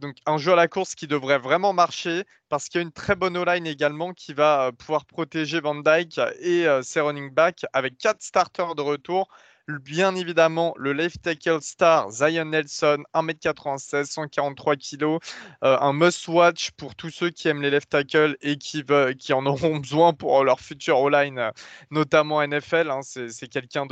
donc 0.00 0.16
un 0.26 0.38
jeu 0.38 0.52
à 0.52 0.56
la 0.56 0.68
course 0.68 0.94
qui 0.94 1.06
devrait 1.06 1.38
vraiment 1.38 1.72
marcher, 1.72 2.24
parce 2.48 2.68
qu'il 2.68 2.80
y 2.80 2.82
a 2.82 2.86
une 2.86 2.92
très 2.92 3.16
bonne 3.16 3.36
O-line 3.36 3.66
également 3.66 4.12
qui 4.12 4.34
va 4.34 4.70
pouvoir 4.72 5.06
protéger 5.06 5.60
Van 5.60 5.74
Dyke 5.74 6.20
et 6.40 6.66
ses 6.82 7.00
running 7.00 7.30
backs 7.30 7.64
avec 7.72 7.98
quatre 7.98 8.22
starters 8.22 8.74
de 8.74 8.82
retour 8.82 9.28
bien 9.68 10.14
évidemment 10.14 10.74
le 10.76 10.92
left 10.92 11.22
tackle 11.22 11.60
star 11.62 12.10
Zion 12.10 12.46
Nelson, 12.46 13.02
1m96, 13.14 14.06
143 14.06 14.76
kg, 14.76 15.18
un 15.62 15.92
must-watch 15.92 16.70
pour 16.72 16.94
tous 16.94 17.10
ceux 17.10 17.30
qui 17.30 17.48
aiment 17.48 17.62
les 17.62 17.70
left 17.70 17.88
tackles 17.88 18.36
et 18.42 18.56
qui, 18.56 18.82
veulent, 18.82 19.16
qui 19.16 19.32
en 19.32 19.46
auront 19.46 19.78
besoin 19.78 20.12
pour 20.12 20.44
leur 20.44 20.60
futur 20.60 20.98
O-line, 21.00 21.38
euh, 21.38 21.50
notamment 21.90 22.46
NFL. 22.46 22.90
Hein. 22.90 23.00
c'est 23.02 23.48
quelqu'un 23.48 23.86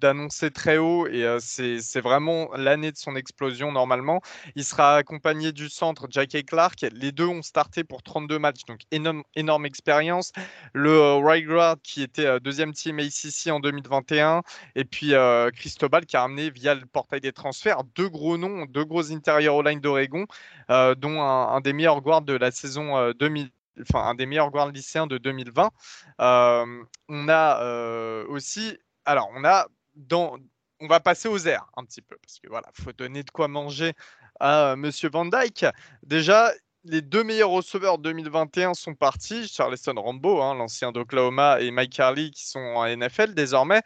d'annoncé 0.00 0.50
très 0.50 0.78
haut 0.78 1.06
et 1.06 1.24
euh, 1.24 1.38
c'est 1.40 2.00
vraiment 2.00 2.50
l'année 2.54 2.92
de 2.92 2.96
son 2.96 3.16
explosion 3.16 3.72
normalement. 3.72 4.20
Il 4.56 4.64
sera 4.64 4.96
accompagné 4.96 5.52
du 5.52 5.68
centre 5.68 6.06
Jackie 6.10 6.44
Clark. 6.44 6.84
Les 6.92 7.12
deux 7.12 7.26
ont 7.26 7.42
starté 7.42 7.84
pour 7.84 8.02
32 8.02 8.38
matchs, 8.38 8.64
donc 8.66 8.80
énorme, 8.90 9.66
expérience. 9.66 10.32
Le 10.72 10.90
euh, 10.90 11.74
qui 11.82 12.02
était 12.02 12.40
deuxième 12.40 12.72
team 12.72 12.98
ACC 12.98 13.48
en 13.48 13.60
2021 13.60 14.42
et 14.74 14.84
puis 14.84 15.14
euh, 15.14 15.50
Cristobal 15.50 16.06
qui 16.06 16.16
a 16.16 16.22
amené 16.22 16.50
via 16.50 16.74
le 16.74 16.86
portail 16.86 17.20
des 17.20 17.32
transferts 17.32 17.84
deux 17.94 18.08
gros 18.08 18.36
noms, 18.36 18.66
deux 18.66 18.84
gros 18.84 19.12
intérieurs 19.12 19.58
all 19.58 19.66
line 19.66 19.80
d'Oregon, 19.80 20.26
euh, 20.70 20.94
dont 20.94 21.20
un, 21.20 21.60
des 21.60 21.72
meilleurs 21.72 22.00
guards 22.00 22.22
de 22.22 22.34
la 22.34 22.50
saison 22.50 23.12
2000 23.12 23.46
euh, 23.46 23.48
enfin 23.82 24.04
un 24.06 24.14
des 24.14 24.26
meilleurs 24.26 24.50
guards 24.50 24.70
lycéens 24.70 25.06
de 25.06 25.18
2020. 25.18 25.70
on 26.18 27.28
a 27.28 28.24
aussi, 28.28 28.78
alors 29.04 29.30
on 29.34 29.44
a 29.44 29.66
dans, 29.96 30.36
on 30.80 30.86
va 30.86 31.00
passer 31.00 31.28
aux 31.28 31.38
airs 31.38 31.66
un 31.76 31.84
petit 31.84 32.02
peu 32.02 32.16
parce 32.22 32.38
que 32.38 32.48
voilà, 32.48 32.68
faut 32.72 32.92
donner 32.92 33.22
de 33.22 33.30
quoi 33.30 33.48
manger 33.48 33.92
à 34.40 34.76
Monsieur 34.76 35.08
Van 35.10 35.24
Dyke. 35.24 35.66
Déjà, 36.02 36.52
les 36.84 37.00
deux 37.00 37.24
meilleurs 37.24 37.50
receveurs 37.50 37.98
2021 37.98 38.74
sont 38.74 38.94
partis, 38.94 39.48
Charleston 39.48 39.94
Rambo, 39.96 40.42
hein, 40.42 40.54
l'ancien 40.54 40.92
d'Oklahoma, 40.92 41.60
et 41.60 41.70
Mike 41.70 41.92
Carly 41.92 42.30
qui 42.30 42.46
sont 42.46 42.60
en 42.60 42.86
NFL 42.86 43.34
désormais. 43.34 43.82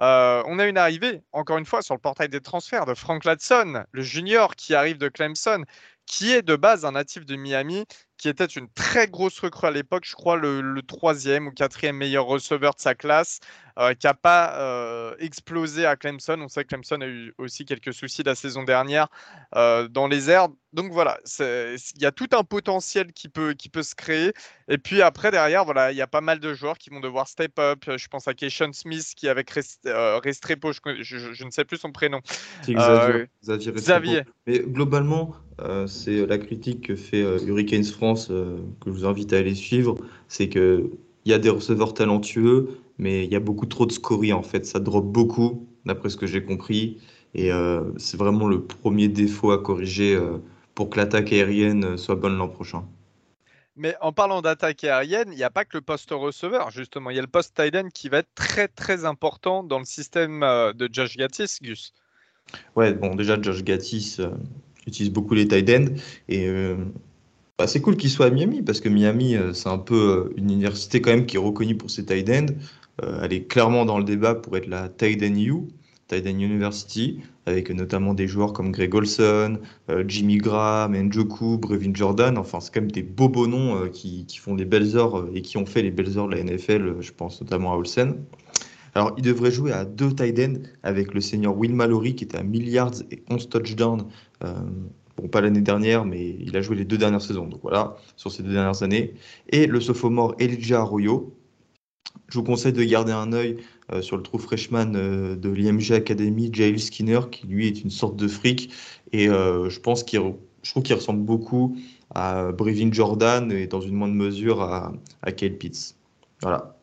Euh, 0.00 0.42
on 0.46 0.58
a 0.58 0.66
une 0.66 0.78
arrivée, 0.78 1.22
encore 1.32 1.58
une 1.58 1.66
fois, 1.66 1.82
sur 1.82 1.94
le 1.94 2.00
portail 2.00 2.28
des 2.28 2.40
transferts 2.40 2.86
de 2.86 2.94
Frank 2.94 3.24
Ladson, 3.24 3.84
le 3.90 4.02
junior 4.02 4.54
qui 4.54 4.74
arrive 4.74 4.98
de 4.98 5.08
Clemson, 5.08 5.64
qui 6.06 6.32
est 6.32 6.42
de 6.42 6.54
base 6.54 6.84
un 6.84 6.92
natif 6.92 7.26
de 7.26 7.34
Miami, 7.34 7.84
qui 8.16 8.28
était 8.28 8.46
une 8.46 8.68
très 8.70 9.08
grosse 9.08 9.38
recrue 9.40 9.66
à 9.66 9.70
l'époque, 9.70 10.04
je 10.06 10.14
crois 10.14 10.36
le, 10.36 10.80
troisième 10.82 11.48
ou 11.48 11.50
quatrième 11.50 11.96
meilleur 11.96 12.24
receveur 12.26 12.74
de 12.74 12.80
sa 12.80 12.94
classe, 12.94 13.40
euh, 13.78 13.94
qui 13.94 14.06
n'a 14.06 14.14
pas 14.14 14.58
euh, 14.58 15.14
explosé 15.18 15.86
à 15.86 15.96
Clemson. 15.96 16.38
On 16.40 16.48
sait 16.48 16.64
que 16.64 16.68
Clemson 16.68 17.00
a 17.00 17.06
eu 17.06 17.34
aussi 17.38 17.64
quelques 17.64 17.92
soucis 17.92 18.22
la 18.22 18.34
saison 18.34 18.62
dernière 18.62 19.08
euh, 19.54 19.88
dans 19.88 20.06
les 20.06 20.30
airs. 20.30 20.48
Donc 20.72 20.92
voilà, 20.92 21.18
il 21.40 22.02
y 22.02 22.04
a 22.04 22.12
tout 22.12 22.28
un 22.32 22.44
potentiel 22.44 23.12
qui 23.12 23.28
peut, 23.28 23.54
qui 23.54 23.70
peut 23.70 23.82
se 23.82 23.94
créer. 23.94 24.32
Et 24.68 24.76
puis 24.76 25.00
après, 25.00 25.30
derrière, 25.30 25.64
voilà, 25.64 25.90
il 25.90 25.96
y 25.96 26.02
a 26.02 26.06
pas 26.06 26.20
mal 26.20 26.38
de 26.38 26.52
joueurs 26.52 26.76
qui 26.76 26.90
vont 26.90 27.00
devoir 27.00 27.28
step 27.28 27.58
up. 27.58 27.84
Je 27.96 28.08
pense 28.08 28.28
à 28.28 28.34
Keishon 28.34 28.72
Smith 28.74 29.14
qui, 29.16 29.28
avec 29.28 29.50
Restrepo, 29.50 30.72
je, 30.72 30.80
je, 31.00 31.44
ne 31.44 31.50
sais 31.50 31.64
plus 31.64 31.78
son 31.78 31.92
prénom. 31.92 32.20
Xavier, 32.68 33.26
Xavier, 33.42 33.72
Xavier. 33.72 34.22
Mais 34.46 34.58
globalement, 34.58 35.34
c'est 35.86 36.26
la 36.26 36.36
critique 36.36 36.88
que 36.88 36.96
fait 36.96 37.22
Hurricanes 37.46 37.84
France 37.84 38.28
euh, 38.30 38.58
que 38.80 38.90
je 38.90 38.90
vous 38.90 39.06
invite 39.06 39.32
à 39.32 39.38
aller 39.38 39.54
suivre, 39.54 39.96
c'est 40.28 40.48
qu'il 40.48 40.90
y 41.24 41.32
a 41.32 41.38
des 41.38 41.48
receveurs 41.48 41.94
talentueux, 41.94 42.68
mais 42.98 43.24
il 43.24 43.32
y 43.32 43.36
a 43.36 43.40
beaucoup 43.40 43.66
trop 43.66 43.86
de 43.86 43.92
scories 43.92 44.32
en 44.32 44.42
fait. 44.42 44.66
Ça 44.66 44.80
drop 44.80 45.04
beaucoup, 45.04 45.66
d'après 45.84 46.10
ce 46.10 46.16
que 46.16 46.26
j'ai 46.26 46.44
compris. 46.44 46.98
Et 47.34 47.52
euh, 47.52 47.82
c'est 47.98 48.16
vraiment 48.16 48.46
le 48.46 48.62
premier 48.62 49.08
défaut 49.08 49.50
à 49.50 49.58
corriger 49.58 50.14
euh, 50.14 50.38
pour 50.74 50.90
que 50.90 50.96
l'attaque 50.96 51.32
aérienne 51.32 51.96
soit 51.96 52.14
bonne 52.14 52.36
l'an 52.36 52.48
prochain. 52.48 52.84
Mais 53.76 53.94
en 54.00 54.12
parlant 54.12 54.40
d'attaque 54.40 54.84
aérienne, 54.84 55.28
il 55.32 55.36
n'y 55.36 55.44
a 55.44 55.50
pas 55.50 55.66
que 55.66 55.76
le 55.76 55.82
poste 55.82 56.10
receveur, 56.10 56.70
justement. 56.70 57.10
Il 57.10 57.16
y 57.16 57.18
a 57.18 57.22
le 57.22 57.28
poste 57.28 57.54
tight 57.54 57.76
end 57.76 57.88
qui 57.92 58.08
va 58.08 58.18
être 58.18 58.34
très 58.34 58.68
très 58.68 59.04
important 59.04 59.62
dans 59.62 59.78
le 59.78 59.84
système 59.84 60.40
de 60.40 60.88
Josh 60.90 61.18
Gattis, 61.18 61.58
Gus. 61.60 61.92
Ouais, 62.74 62.94
bon, 62.94 63.14
déjà, 63.14 63.40
Josh 63.40 63.62
Gattis 63.62 64.16
utilise 64.86 65.12
beaucoup 65.12 65.34
les 65.34 65.46
tight 65.46 65.68
ends. 65.68 65.94
Et 66.30 66.48
bah, 67.58 67.66
c'est 67.66 67.80
cool 67.80 67.96
qu'il 67.96 68.10
soit 68.10 68.26
à 68.26 68.30
Miami 68.30 68.62
parce 68.62 68.80
que 68.80 68.88
Miami, 68.90 69.34
euh, 69.34 69.54
c'est 69.54 69.70
un 69.70 69.78
peu 69.78 69.94
euh, 69.94 70.34
une 70.36 70.50
université 70.50 71.00
quand 71.00 71.10
même 71.10 71.24
qui 71.24 71.36
est 71.36 71.40
reconnue 71.40 71.76
pour 71.76 71.90
ses 71.90 72.04
tight 72.04 72.28
ends. 72.28 72.54
Euh, 73.02 73.20
elle 73.22 73.32
est 73.32 73.46
clairement 73.46 73.84
dans 73.84 73.98
le 73.98 74.04
débat 74.04 74.34
pour 74.34 74.56
être 74.56 74.66
la 74.66 74.88
tight 74.88 75.22
end 75.22 75.36
U, 75.36 75.68
tight 76.08 76.26
end 76.26 76.38
University, 76.38 77.20
avec 77.46 77.70
notamment 77.70 78.14
des 78.14 78.26
joueurs 78.26 78.52
comme 78.52 78.72
Greg 78.72 78.94
Olson, 78.94 79.58
Jimmy 80.06 80.38
Graham, 80.38 80.96
Njoku, 80.96 81.58
Brevin 81.58 81.94
Jordan. 81.94 82.38
Enfin, 82.38 82.58
c'est 82.60 82.74
quand 82.74 82.80
même 82.80 82.90
des 82.90 83.02
beaux 83.02 83.28
beaux 83.28 83.46
noms 83.46 83.88
qui, 83.88 84.26
qui, 84.26 84.38
font 84.38 84.54
des 84.54 84.64
belles 84.64 84.96
heures 84.96 85.28
et 85.32 85.42
qui 85.42 85.56
ont 85.56 85.66
fait 85.66 85.82
les 85.82 85.92
belles 85.92 86.18
heures 86.18 86.26
de 86.26 86.34
la 86.34 86.42
NFL, 86.42 86.96
je 87.00 87.12
pense 87.12 87.40
notamment 87.40 87.72
à 87.72 87.76
Olsen. 87.76 88.16
Alors, 88.94 89.12
il 89.16 89.22
devrait 89.22 89.52
jouer 89.52 89.72
à 89.72 89.84
deux 89.84 90.12
tight 90.12 90.40
avec 90.82 91.14
le 91.14 91.20
senior 91.20 91.56
Will 91.56 91.74
Mallory 91.74 92.16
qui 92.16 92.24
était 92.24 92.38
à 92.38 92.42
milliards 92.42 92.94
et 93.12 93.22
11 93.30 93.48
touchdowns 93.48 94.06
Bon, 95.16 95.28
pas 95.28 95.40
l'année 95.40 95.62
dernière, 95.62 96.04
mais 96.04 96.36
il 96.40 96.56
a 96.56 96.60
joué 96.60 96.76
les 96.76 96.84
deux 96.84 96.98
dernières 96.98 97.22
saisons. 97.22 97.46
Donc 97.46 97.60
voilà, 97.62 97.96
sur 98.16 98.30
ces 98.30 98.42
deux 98.42 98.52
dernières 98.52 98.82
années. 98.82 99.14
Et 99.48 99.66
le 99.66 99.80
sophomore 99.80 100.34
Elijah 100.38 100.80
Arroyo. 100.80 101.34
Je 102.28 102.38
vous 102.38 102.44
conseille 102.44 102.72
de 102.72 102.82
garder 102.82 103.12
un 103.12 103.32
œil 103.32 103.58
euh, 103.92 104.02
sur 104.02 104.16
le 104.16 104.22
trou 104.22 104.38
freshman 104.38 104.94
euh, 104.96 105.36
de 105.36 105.48
l'IMG 105.48 105.92
Academy, 105.92 106.50
Jail 106.52 106.78
Skinner, 106.80 107.20
qui 107.30 107.46
lui 107.46 107.68
est 107.68 107.82
une 107.82 107.90
sorte 107.90 108.16
de 108.16 108.26
fric. 108.26 108.72
Et 109.12 109.28
euh, 109.28 109.70
je 109.70 109.78
pense 109.78 110.02
qu'il 110.02 110.20
trouve 110.64 110.82
qu'il 110.82 110.96
ressemble 110.96 111.22
beaucoup 111.22 111.76
à 112.14 112.50
Brevin 112.52 112.92
Jordan 112.92 113.52
et 113.52 113.66
dans 113.66 113.80
une 113.80 113.94
moindre 113.94 114.14
mesure 114.14 114.60
à, 114.62 114.92
à 115.22 115.32
Kyle 115.32 115.56
Pitts. 115.56 115.94
Voilà. 116.42 116.76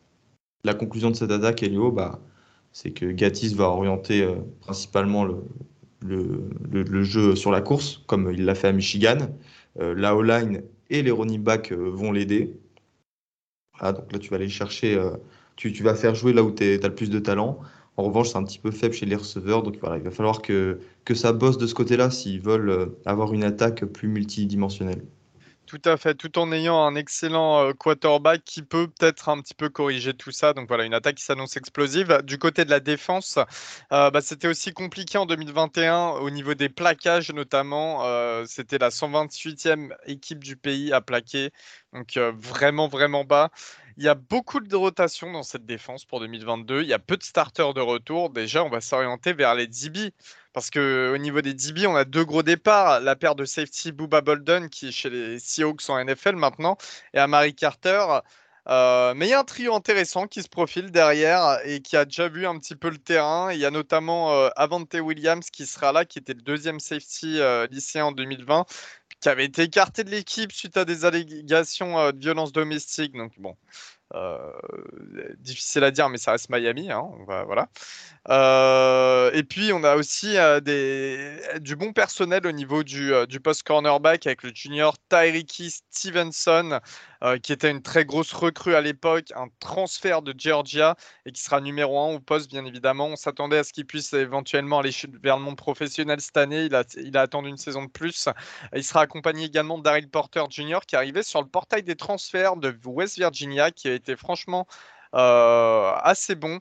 La 0.64 0.72
conclusion 0.72 1.10
de 1.10 1.16
cette 1.16 1.30
attaque, 1.30 1.62
Elio, 1.62 1.92
bah, 1.92 2.20
c'est 2.72 2.90
que 2.90 3.06
Gatis 3.06 3.54
va 3.54 3.68
orienter 3.68 4.26
principalement 4.60 5.24
le, 5.24 6.48
le, 6.72 7.02
jeu 7.02 7.36
sur 7.36 7.50
la 7.50 7.60
course, 7.60 8.02
comme 8.06 8.32
il 8.32 8.46
l'a 8.46 8.54
fait 8.54 8.68
à 8.68 8.72
Michigan. 8.72 9.18
La 9.78 10.16
O-line 10.16 10.62
et 10.88 11.02
les 11.02 11.10
running 11.10 11.42
backs 11.42 11.72
vont 11.72 12.12
l'aider. 12.12 12.56
Donc 13.82 14.12
là, 14.12 14.18
tu 14.18 14.30
vas 14.30 14.36
aller 14.36 14.48
chercher, 14.48 14.96
euh, 14.96 15.10
tu, 15.56 15.70
vas 15.82 15.94
faire 15.94 16.14
jouer 16.14 16.32
là 16.32 16.42
où 16.42 16.52
tu 16.52 16.64
as 16.64 16.88
le 16.88 16.94
plus 16.94 17.10
de 17.10 17.18
talent. 17.18 17.58
En 17.96 18.04
revanche, 18.04 18.30
c'est 18.30 18.38
un 18.38 18.44
petit 18.44 18.58
peu 18.58 18.70
faible 18.70 18.94
chez 18.94 19.06
les 19.06 19.16
receveurs. 19.16 19.62
Donc 19.62 19.76
voilà, 19.80 19.98
il 19.98 20.02
va 20.02 20.10
falloir 20.10 20.42
que, 20.42 20.80
que 21.04 21.14
ça 21.14 21.32
bosse 21.32 21.58
de 21.58 21.66
ce 21.66 21.74
côté-là 21.74 22.10
s'ils 22.10 22.40
veulent 22.40 22.92
avoir 23.06 23.32
une 23.32 23.44
attaque 23.44 23.84
plus 23.84 24.08
multidimensionnelle. 24.08 25.04
Tout 25.66 25.80
à 25.86 25.96
fait, 25.96 26.14
tout 26.14 26.38
en 26.38 26.52
ayant 26.52 26.84
un 26.84 26.94
excellent 26.94 27.68
euh, 27.68 27.72
quarterback 27.72 28.44
qui 28.44 28.62
peut 28.62 28.86
peut-être 28.86 29.30
un 29.30 29.40
petit 29.40 29.54
peu 29.54 29.70
corriger 29.70 30.12
tout 30.12 30.30
ça. 30.30 30.52
Donc 30.52 30.68
voilà, 30.68 30.84
une 30.84 30.92
attaque 30.92 31.14
qui 31.16 31.24
s'annonce 31.24 31.56
explosive. 31.56 32.20
Du 32.22 32.38
côté 32.38 32.66
de 32.66 32.70
la 32.70 32.80
défense, 32.80 33.38
euh, 33.90 34.10
bah, 34.10 34.20
c'était 34.20 34.46
aussi 34.46 34.74
compliqué 34.74 35.16
en 35.16 35.24
2021 35.24 36.18
au 36.20 36.28
niveau 36.28 36.52
des 36.52 36.68
plaquages 36.68 37.30
notamment. 37.32 38.04
Euh, 38.04 38.44
c'était 38.46 38.76
la 38.76 38.90
128e 38.90 39.96
équipe 40.04 40.44
du 40.44 40.56
pays 40.56 40.92
à 40.92 41.00
plaquer. 41.00 41.50
Donc 41.94 42.18
vraiment, 42.18 42.88
vraiment 42.88 43.24
bas. 43.24 43.50
Il 43.96 44.04
y 44.04 44.08
a 44.08 44.14
beaucoup 44.14 44.60
de 44.60 44.76
rotation 44.76 45.32
dans 45.32 45.44
cette 45.44 45.64
défense 45.64 46.04
pour 46.04 46.20
2022. 46.20 46.82
Il 46.82 46.88
y 46.88 46.92
a 46.92 46.98
peu 46.98 47.16
de 47.16 47.22
starters 47.22 47.72
de 47.72 47.80
retour. 47.80 48.30
Déjà, 48.30 48.64
on 48.64 48.68
va 48.68 48.80
s'orienter 48.80 49.32
vers 49.32 49.54
les 49.54 49.68
DB 49.68 50.12
Parce 50.54 50.70
qu'au 50.70 51.18
niveau 51.18 51.42
des 51.42 51.52
DB, 51.52 51.86
on 51.88 51.96
a 51.96 52.04
deux 52.04 52.24
gros 52.24 52.44
départs. 52.44 53.00
La 53.00 53.16
paire 53.16 53.34
de 53.34 53.44
safety 53.44 53.90
Booba 53.92 54.20
Bolden, 54.20 54.70
qui 54.70 54.88
est 54.88 54.92
chez 54.92 55.10
les 55.10 55.40
Seahawks 55.40 55.90
en 55.90 56.02
NFL 56.02 56.36
maintenant, 56.36 56.78
et 57.12 57.18
Amari 57.18 57.54
Carter. 57.54 58.20
Euh, 58.68 59.14
mais 59.14 59.26
il 59.26 59.30
y 59.30 59.34
a 59.34 59.40
un 59.40 59.44
trio 59.44 59.74
intéressant 59.74 60.26
qui 60.28 60.42
se 60.42 60.48
profile 60.48 60.90
derrière 60.90 61.58
et 61.64 61.80
qui 61.80 61.96
a 61.96 62.04
déjà 62.06 62.28
vu 62.28 62.46
un 62.46 62.58
petit 62.58 62.76
peu 62.76 62.88
le 62.88 62.98
terrain. 62.98 63.52
Il 63.52 63.58
y 63.58 63.66
a 63.66 63.70
notamment 63.72 64.32
euh, 64.32 64.48
Avante 64.56 64.94
Williams 64.94 65.50
qui 65.50 65.66
sera 65.66 65.92
là, 65.92 66.04
qui 66.04 66.20
était 66.20 66.34
le 66.34 66.42
deuxième 66.42 66.80
safety 66.80 67.40
euh, 67.40 67.66
lycéen 67.70 68.06
en 68.06 68.12
2020, 68.12 68.64
qui 69.20 69.28
avait 69.28 69.44
été 69.46 69.62
écarté 69.62 70.04
de 70.04 70.10
l'équipe 70.10 70.52
suite 70.52 70.76
à 70.76 70.84
des 70.84 71.04
allégations 71.04 72.12
de 72.12 72.18
violence 72.18 72.52
domestique. 72.52 73.14
Donc 73.16 73.32
bon, 73.38 73.56
difficile 75.38 75.84
à 75.84 75.90
dire, 75.90 76.08
mais 76.08 76.18
ça 76.18 76.32
reste 76.32 76.50
Miami. 76.50 76.90
Hein, 76.90 77.02
on 77.18 77.24
va, 77.24 77.44
voilà. 77.44 77.68
Euh, 78.30 79.30
et 79.34 79.42
puis, 79.42 79.72
on 79.72 79.84
a 79.84 79.96
aussi 79.96 80.36
euh, 80.38 80.60
du 81.60 81.76
bon 81.76 81.92
personnel 81.92 82.46
au 82.46 82.52
niveau 82.52 82.82
du, 82.82 83.12
euh, 83.12 83.26
du 83.26 83.40
post 83.40 83.62
cornerback 83.64 84.26
avec 84.26 84.42
le 84.42 84.50
junior 84.54 84.96
Tyriki 85.08 85.70
Stevenson, 85.90 86.80
qui 87.42 87.52
était 87.52 87.70
une 87.70 87.82
très 87.82 88.04
grosse 88.04 88.32
recrue 88.32 88.74
à 88.74 88.80
l'époque, 88.80 89.32
un 89.34 89.46
transfert 89.60 90.20
de 90.22 90.34
Georgia 90.36 90.94
et 91.24 91.32
qui 91.32 91.42
sera 91.42 91.60
numéro 91.60 91.98
un 91.98 92.14
au 92.14 92.20
poste, 92.20 92.50
bien 92.50 92.64
évidemment. 92.64 93.06
On 93.06 93.16
s'attendait 93.16 93.58
à 93.58 93.64
ce 93.64 93.72
qu'il 93.72 93.86
puisse 93.86 94.12
éventuellement 94.12 94.80
aller 94.80 94.90
vers 95.22 95.38
le 95.38 95.42
monde 95.42 95.56
professionnel 95.56 96.20
cette 96.20 96.36
année. 96.36 96.64
Il 96.64 96.74
a, 97.16 97.20
attendu 97.20 97.48
une 97.48 97.56
saison 97.56 97.84
de 97.84 97.90
plus. 97.90 98.28
Il 98.74 98.84
sera 98.84 99.00
accompagné 99.00 99.44
également 99.44 99.78
Daryl 99.78 100.08
Porter 100.08 100.44
Jr., 100.50 100.80
qui 100.86 100.96
arrivait 100.96 101.22
sur 101.22 101.40
le 101.40 101.48
portail 101.48 101.82
des 101.82 101.96
transferts 101.96 102.56
de 102.56 102.76
West 102.84 103.16
Virginia, 103.16 103.70
qui 103.70 103.88
a 103.88 103.94
été 103.94 104.16
franchement 104.16 104.66
assez 105.12 106.34
bon. 106.34 106.60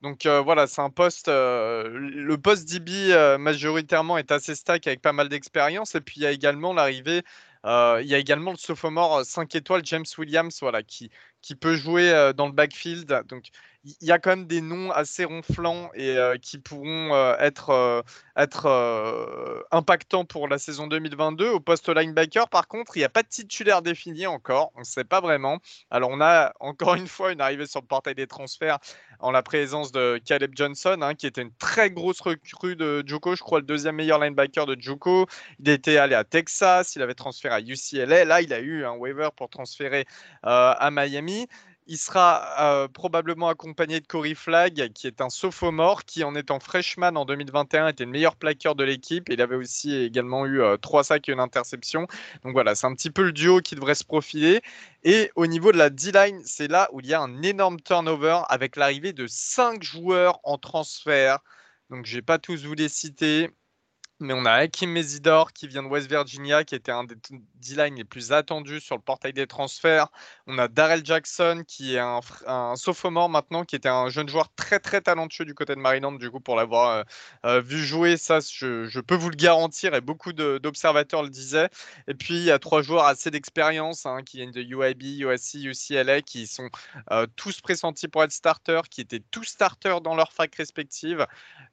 Donc 0.00 0.26
euh, 0.26 0.40
voilà, 0.40 0.66
c'est 0.66 0.80
un 0.80 0.90
poste. 0.90 1.28
Euh, 1.28 1.88
le 1.88 2.38
poste 2.38 2.68
euh, 2.88 3.38
majoritairement 3.38 4.16
est 4.16 4.30
assez 4.30 4.54
stack 4.54 4.86
avec 4.86 5.02
pas 5.02 5.12
mal 5.12 5.28
d'expérience. 5.28 5.94
Et 5.94 6.00
puis 6.00 6.16
il 6.18 6.22
y 6.22 6.26
a 6.26 6.30
également 6.30 6.72
l'arrivée. 6.72 7.22
Il 7.64 8.06
y 8.06 8.14
a 8.14 8.18
également 8.18 8.50
le 8.52 8.56
sophomore 8.56 9.24
5 9.24 9.54
étoiles 9.54 9.84
James 9.84 10.04
Williams, 10.16 10.60
qui, 10.86 11.10
qui 11.42 11.54
peut 11.54 11.76
jouer 11.76 12.32
dans 12.36 12.46
le 12.46 12.52
backfield. 12.52 13.22
Il 13.84 14.08
y 14.08 14.12
a 14.12 14.18
quand 14.18 14.30
même 14.30 14.46
des 14.46 14.60
noms 14.60 14.90
assez 14.90 15.24
ronflants 15.24 15.90
et 15.94 16.16
qui 16.42 16.58
pourront 16.58 17.14
être, 17.38 18.04
être 18.36 19.66
impactants 19.70 20.24
pour 20.24 20.48
la 20.48 20.58
saison 20.58 20.86
2022. 20.86 21.48
Au 21.48 21.60
poste 21.60 21.88
linebacker, 21.88 22.48
par 22.48 22.68
contre, 22.68 22.96
il 22.96 23.00
n'y 23.00 23.04
a 23.04 23.08
pas 23.08 23.22
de 23.22 23.28
titulaire 23.28 23.82
défini 23.82 24.26
encore. 24.26 24.72
On 24.74 24.80
ne 24.80 24.84
sait 24.84 25.04
pas 25.04 25.20
vraiment. 25.20 25.58
Alors, 25.90 26.10
on 26.10 26.20
a 26.20 26.52
encore 26.60 26.94
une 26.94 27.08
fois 27.08 27.32
une 27.32 27.40
arrivée 27.40 27.66
sur 27.66 27.80
le 27.80 27.86
portail 27.86 28.14
des 28.14 28.26
transferts 28.26 28.78
en 29.20 29.30
la 29.32 29.42
présence 29.42 29.90
de 29.90 30.20
Caleb 30.24 30.52
Johnson, 30.54 30.98
hein, 31.02 31.14
qui 31.14 31.26
était 31.26 31.42
une 31.42 31.54
très 31.54 31.90
grosse 31.90 32.20
recrue 32.20 32.76
de 32.76 33.02
Juco, 33.04 33.34
je 33.34 33.42
crois 33.42 33.58
le 33.58 33.66
deuxième 33.66 33.96
meilleur 33.96 34.20
linebacker 34.20 34.64
de 34.66 34.76
Juco. 34.80 35.26
Il 35.58 35.68
était 35.68 35.96
allé 35.96 36.14
à 36.14 36.24
Texas, 36.24 36.94
il 36.94 37.02
avait 37.02 37.14
transféré 37.14 37.54
à 37.54 37.60
UCLA. 37.60 38.24
Là, 38.24 38.42
il 38.42 38.52
a 38.52 38.60
eu 38.60 38.84
un 38.84 38.92
waiver 38.92 39.28
pour 39.36 39.48
transférer 39.48 40.04
à 40.42 40.88
Miami. 40.92 41.48
Il 41.90 41.96
sera 41.96 42.44
euh, 42.60 42.86
probablement 42.86 43.48
accompagné 43.48 43.98
de 44.00 44.06
Corey 44.06 44.34
Flagg, 44.34 44.92
qui 44.92 45.06
est 45.06 45.22
un 45.22 45.30
sophomore, 45.30 46.04
qui 46.04 46.22
en 46.22 46.34
étant 46.34 46.60
freshman 46.60 47.16
en 47.16 47.24
2021 47.24 47.88
était 47.88 48.04
le 48.04 48.10
meilleur 48.10 48.36
plaqueur 48.36 48.74
de 48.74 48.84
l'équipe. 48.84 49.26
Il 49.30 49.40
avait 49.40 49.56
aussi 49.56 49.94
également 49.94 50.44
eu 50.44 50.60
euh, 50.60 50.76
trois 50.76 51.02
sacs 51.02 51.30
et 51.30 51.32
une 51.32 51.40
interception. 51.40 52.06
Donc 52.44 52.52
voilà, 52.52 52.74
c'est 52.74 52.86
un 52.86 52.94
petit 52.94 53.10
peu 53.10 53.22
le 53.22 53.32
duo 53.32 53.60
qui 53.62 53.74
devrait 53.74 53.94
se 53.94 54.04
profiler. 54.04 54.60
Et 55.02 55.30
au 55.34 55.46
niveau 55.46 55.72
de 55.72 55.78
la 55.78 55.88
D-line, 55.88 56.42
c'est 56.44 56.68
là 56.68 56.90
où 56.92 57.00
il 57.00 57.06
y 57.06 57.14
a 57.14 57.22
un 57.22 57.42
énorme 57.42 57.80
turnover 57.80 58.40
avec 58.50 58.76
l'arrivée 58.76 59.14
de 59.14 59.26
cinq 59.26 59.82
joueurs 59.82 60.40
en 60.44 60.58
transfert. 60.58 61.38
Donc 61.88 62.04
je 62.04 62.16
vais 62.16 62.22
pas 62.22 62.38
tous 62.38 62.66
vous 62.66 62.74
les 62.74 62.90
citer. 62.90 63.50
Mais 64.20 64.34
on 64.34 64.44
a 64.46 64.52
Hakim 64.52 64.90
Mesidor 64.90 65.52
qui 65.52 65.68
vient 65.68 65.84
de 65.84 65.88
West 65.88 66.08
Virginia, 66.08 66.64
qui 66.64 66.74
était 66.74 66.90
un 66.90 67.04
des 67.04 67.14
D-line 67.54 67.94
les 67.94 68.04
plus 68.04 68.32
attendus 68.32 68.80
sur 68.80 68.96
le 68.96 69.02
portail 69.02 69.32
des 69.32 69.46
transferts. 69.46 70.08
On 70.48 70.58
a 70.58 70.66
Darrell 70.66 71.04
Jackson 71.04 71.62
qui 71.66 71.94
est 71.94 72.00
un, 72.00 72.18
un, 72.46 72.74
sophomore 72.74 73.28
maintenant, 73.28 73.64
qui 73.64 73.76
était 73.76 73.88
un 73.88 74.08
jeune 74.08 74.28
joueur 74.28 74.52
très 74.56 74.80
très 74.80 75.00
talentueux 75.00 75.44
du 75.44 75.54
côté 75.54 75.76
de 75.76 75.80
Maryland. 75.80 76.12
Du 76.12 76.32
coup, 76.32 76.40
pour 76.40 76.56
l'avoir 76.56 76.90
euh, 76.90 77.02
euh, 77.46 77.60
vu 77.60 77.84
jouer, 77.84 78.16
ça, 78.16 78.40
je, 78.40 79.00
peux 79.00 79.14
vous 79.14 79.30
le 79.30 79.36
garantir 79.36 79.94
et 79.94 80.00
beaucoup 80.00 80.32
d'observateurs 80.32 81.22
le 81.22 81.30
disaient. 81.30 81.68
Et 82.08 82.14
puis, 82.14 82.34
il 82.34 82.42
y 82.42 82.50
a 82.50 82.58
trois 82.58 82.82
joueurs 82.82 83.04
assez 83.04 83.30
d'expérience 83.30 84.04
hein, 84.04 84.22
qui 84.24 84.38
viennent 84.38 84.50
de 84.50 84.62
UIB, 84.62 85.20
USC, 85.20 85.54
UCLA, 85.62 86.22
qui 86.22 86.48
sont 86.48 86.70
euh, 87.12 87.28
tous 87.36 87.60
pressentis 87.60 88.08
pour 88.08 88.24
être 88.24 88.32
starters, 88.32 88.88
qui 88.88 89.00
étaient 89.00 89.22
tous 89.30 89.44
starters 89.44 90.00
dans 90.00 90.16
leur 90.16 90.32
fac 90.32 90.52
respective. 90.56 91.24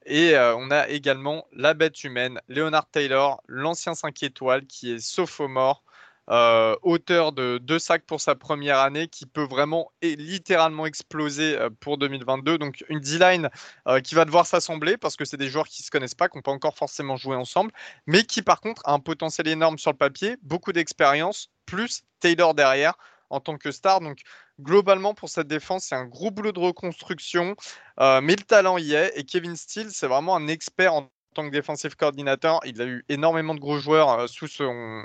Et 0.08 0.36
on 0.38 0.70
a 0.70 0.88
également 0.88 1.48
la 1.52 1.74
bête 1.74 2.04
humaine 2.04 2.35
Leonard 2.48 2.90
Taylor, 2.90 3.42
l'ancien 3.48 3.94
5 3.94 4.22
étoiles 4.22 4.66
qui 4.66 4.92
est 4.92 4.98
sophomore, 4.98 5.82
euh, 6.28 6.74
auteur 6.82 7.30
de 7.30 7.58
deux 7.58 7.78
sacs 7.78 8.04
pour 8.04 8.20
sa 8.20 8.34
première 8.34 8.80
année, 8.80 9.06
qui 9.06 9.26
peut 9.26 9.46
vraiment 9.46 9.92
et 10.02 10.16
littéralement 10.16 10.84
exploser 10.86 11.56
euh, 11.56 11.70
pour 11.78 11.98
2022. 11.98 12.58
Donc 12.58 12.84
une 12.88 12.98
D-line 12.98 13.48
euh, 13.86 14.00
qui 14.00 14.16
va 14.16 14.24
devoir 14.24 14.44
s'assembler 14.46 14.96
parce 14.96 15.14
que 15.14 15.24
c'est 15.24 15.36
des 15.36 15.48
joueurs 15.48 15.68
qui 15.68 15.82
ne 15.82 15.84
se 15.84 15.90
connaissent 15.90 16.16
pas, 16.16 16.28
qui 16.28 16.36
n'ont 16.36 16.42
pas 16.42 16.50
encore 16.50 16.76
forcément 16.76 17.16
joué 17.16 17.36
ensemble, 17.36 17.70
mais 18.06 18.24
qui 18.24 18.42
par 18.42 18.60
contre 18.60 18.82
a 18.86 18.92
un 18.92 18.98
potentiel 18.98 19.46
énorme 19.46 19.78
sur 19.78 19.92
le 19.92 19.96
papier, 19.96 20.36
beaucoup 20.42 20.72
d'expérience, 20.72 21.50
plus 21.64 22.02
Taylor 22.18 22.54
derrière 22.54 22.94
en 23.30 23.38
tant 23.38 23.56
que 23.56 23.70
star. 23.70 24.00
Donc 24.00 24.22
globalement 24.60 25.14
pour 25.14 25.28
cette 25.28 25.46
défense, 25.46 25.84
c'est 25.84 25.94
un 25.94 26.06
gros 26.06 26.32
boulot 26.32 26.52
de 26.52 26.60
reconstruction, 26.60 27.54
mais 27.98 28.34
le 28.34 28.42
talent 28.42 28.78
y 28.78 28.94
est. 28.94 29.12
Et 29.16 29.24
Kevin 29.24 29.56
Steele, 29.56 29.90
c'est 29.90 30.06
vraiment 30.08 30.34
un 30.36 30.48
expert 30.48 30.94
en 30.94 31.10
tant 31.36 31.44
que 31.44 31.52
défensif 31.52 31.94
coordinateur, 31.96 32.60
il 32.64 32.80
a 32.80 32.86
eu 32.86 33.04
énormément 33.10 33.54
de 33.54 33.60
gros 33.60 33.78
joueurs 33.78 34.10
euh, 34.10 34.26
sous 34.26 34.48
son, 34.48 35.04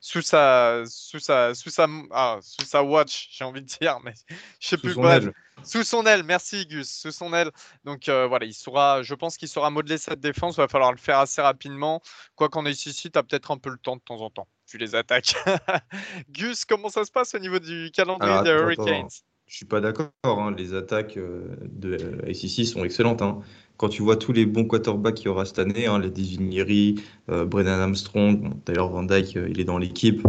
sous 0.00 0.22
sa, 0.22 0.84
sous 0.86 1.18
sa, 1.18 1.52
sous 1.52 1.70
sa, 1.70 1.88
ah, 2.12 2.38
sous 2.40 2.64
sa 2.64 2.84
watch, 2.84 3.28
j'ai 3.32 3.44
envie 3.44 3.60
de 3.60 3.66
dire, 3.66 3.98
mais 4.04 4.14
je 4.60 4.68
sais 4.68 4.78
plus 4.78 4.94
quoi. 4.94 5.18
Sous 5.64 5.82
son 5.82 6.06
aile, 6.06 6.22
merci 6.22 6.66
Gus, 6.66 6.88
sous 6.88 7.10
son 7.10 7.32
aile. 7.32 7.50
Donc 7.84 8.08
euh, 8.08 8.26
voilà, 8.28 8.46
il 8.46 8.54
saura, 8.54 9.02
je 9.02 9.14
pense 9.14 9.36
qu'il 9.36 9.48
saura 9.48 9.70
modeler 9.70 9.98
cette 9.98 10.20
défense. 10.20 10.56
Il 10.56 10.60
va 10.60 10.68
falloir 10.68 10.92
le 10.92 10.98
faire 10.98 11.18
assez 11.18 11.42
rapidement. 11.42 12.00
Quoi 12.36 12.48
qu'on 12.48 12.66
ait 12.66 12.70
ici, 12.70 13.10
tu 13.10 13.18
as 13.18 13.22
peut-être 13.22 13.50
un 13.50 13.58
peu 13.58 13.70
le 13.70 13.78
temps 13.78 13.96
de 13.96 14.02
temps 14.02 14.20
en 14.20 14.30
temps. 14.30 14.48
Tu 14.66 14.78
les 14.78 14.94
attaques. 14.94 15.34
Gus, 16.30 16.64
comment 16.64 16.88
ça 16.88 17.04
se 17.04 17.10
passe 17.10 17.34
au 17.34 17.38
niveau 17.38 17.58
du 17.58 17.90
calendrier 17.92 18.42
des 18.42 18.50
Hurricanes? 18.50 19.08
Je 19.46 19.56
suis 19.56 19.66
pas 19.66 19.80
d'accord. 19.80 20.10
Hein. 20.24 20.54
Les 20.56 20.74
attaques 20.74 21.16
euh, 21.16 21.56
de 21.62 22.22
ACC 22.28 22.66
sont 22.66 22.84
excellentes. 22.84 23.22
Hein 23.22 23.40
quand 23.76 23.88
tu 23.88 24.02
vois 24.02 24.16
tous 24.16 24.32
les 24.32 24.46
bons 24.46 24.64
quarterbacks 24.64 25.16
qu'il 25.16 25.26
y 25.26 25.28
aura 25.28 25.44
cette 25.44 25.58
année, 25.58 25.86
hein, 25.86 25.98
les 25.98 26.10
Devin 26.10 27.02
euh, 27.30 27.44
Brennan 27.44 27.80
Armstrong, 27.80 28.54
d'ailleurs 28.66 28.88
Van 28.88 29.02
Dyke, 29.02 29.36
euh, 29.36 29.48
il 29.50 29.60
est 29.60 29.64
dans 29.64 29.78
l'équipe, 29.78 30.22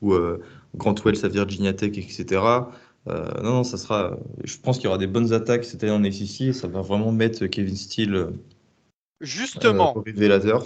ou 0.00 0.14
euh, 0.14 0.42
Grant 0.74 0.94
Wells 1.04 1.24
à 1.24 1.28
Virginia 1.28 1.72
Tech, 1.72 1.96
etc. 1.96 2.40
non, 3.06 3.42
non, 3.42 3.64
ça 3.64 3.76
sera. 3.76 4.16
Je 4.44 4.56
pense 4.56 4.78
qu'il 4.78 4.86
y 4.86 4.88
aura 4.88 4.98
des 4.98 5.06
bonnes 5.06 5.32
attaques 5.32 5.64
cette 5.64 5.84
année 5.84 5.92
en 5.92 6.02
SEC 6.10 6.48
et 6.48 6.52
ça 6.52 6.68
va 6.68 6.80
vraiment 6.80 7.12
mettre 7.12 7.46
Kevin 7.46 7.76
Steele. 7.76 8.28
Justement. 9.20 10.02
révélateur. 10.04 10.64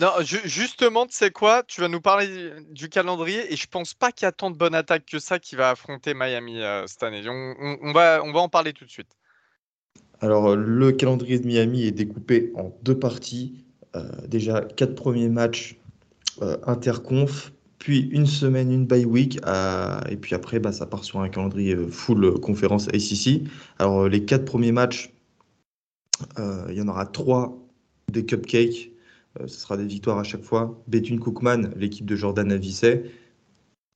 Non, 0.00 0.10
justement, 0.20 1.06
tu 1.06 1.14
sais 1.14 1.30
quoi 1.30 1.62
Tu 1.62 1.80
vas 1.80 1.88
nous 1.88 2.00
parler 2.00 2.50
du 2.70 2.88
calendrier 2.88 3.52
et 3.52 3.56
je 3.56 3.66
pense 3.66 3.94
pas 3.94 4.12
qu'il 4.12 4.26
y 4.26 4.28
a 4.28 4.32
tant 4.32 4.50
de 4.50 4.56
bonnes 4.56 4.74
attaques 4.74 5.06
que 5.06 5.18
ça 5.18 5.38
qui 5.38 5.56
va 5.56 5.70
affronter 5.70 6.12
Miami 6.12 6.60
cette 6.86 7.02
année. 7.02 7.22
on, 7.26 7.92
va, 7.92 8.20
on 8.22 8.32
va 8.32 8.40
en 8.40 8.48
parler 8.48 8.72
tout 8.72 8.84
de 8.84 8.90
suite. 8.90 9.16
Alors, 10.20 10.48
euh, 10.48 10.56
le 10.56 10.92
calendrier 10.92 11.38
de 11.38 11.46
Miami 11.46 11.84
est 11.84 11.92
découpé 11.92 12.52
en 12.56 12.72
deux 12.82 12.98
parties. 12.98 13.64
Euh, 13.94 14.08
déjà, 14.26 14.62
quatre 14.62 14.94
premiers 14.94 15.28
matchs 15.28 15.78
euh, 16.42 16.56
interconf, 16.66 17.52
puis 17.78 18.08
une 18.10 18.26
semaine, 18.26 18.72
une 18.72 18.86
bye 18.86 19.04
week, 19.04 19.38
et 20.08 20.16
puis 20.16 20.34
après, 20.34 20.58
bah, 20.58 20.72
ça 20.72 20.86
part 20.86 21.04
sur 21.04 21.20
un 21.20 21.28
calendrier 21.28 21.76
full 21.90 22.40
conférence 22.40 22.88
ACC. 22.88 23.42
Alors, 23.78 24.08
les 24.08 24.24
quatre 24.24 24.44
premiers 24.44 24.72
matchs, 24.72 25.12
il 26.38 26.74
y 26.74 26.80
en 26.80 26.88
aura 26.88 27.06
trois 27.06 27.58
des 28.10 28.24
cupcakes. 28.24 28.90
ce 29.40 29.46
sera 29.46 29.76
des 29.76 29.84
victoires 29.84 30.18
à 30.18 30.24
chaque 30.24 30.42
fois. 30.42 30.82
Bethune 30.88 31.20
Cookman, 31.20 31.70
l'équipe 31.76 32.06
de 32.06 32.16
Jordan 32.16 32.50
Avicet. 32.50 33.04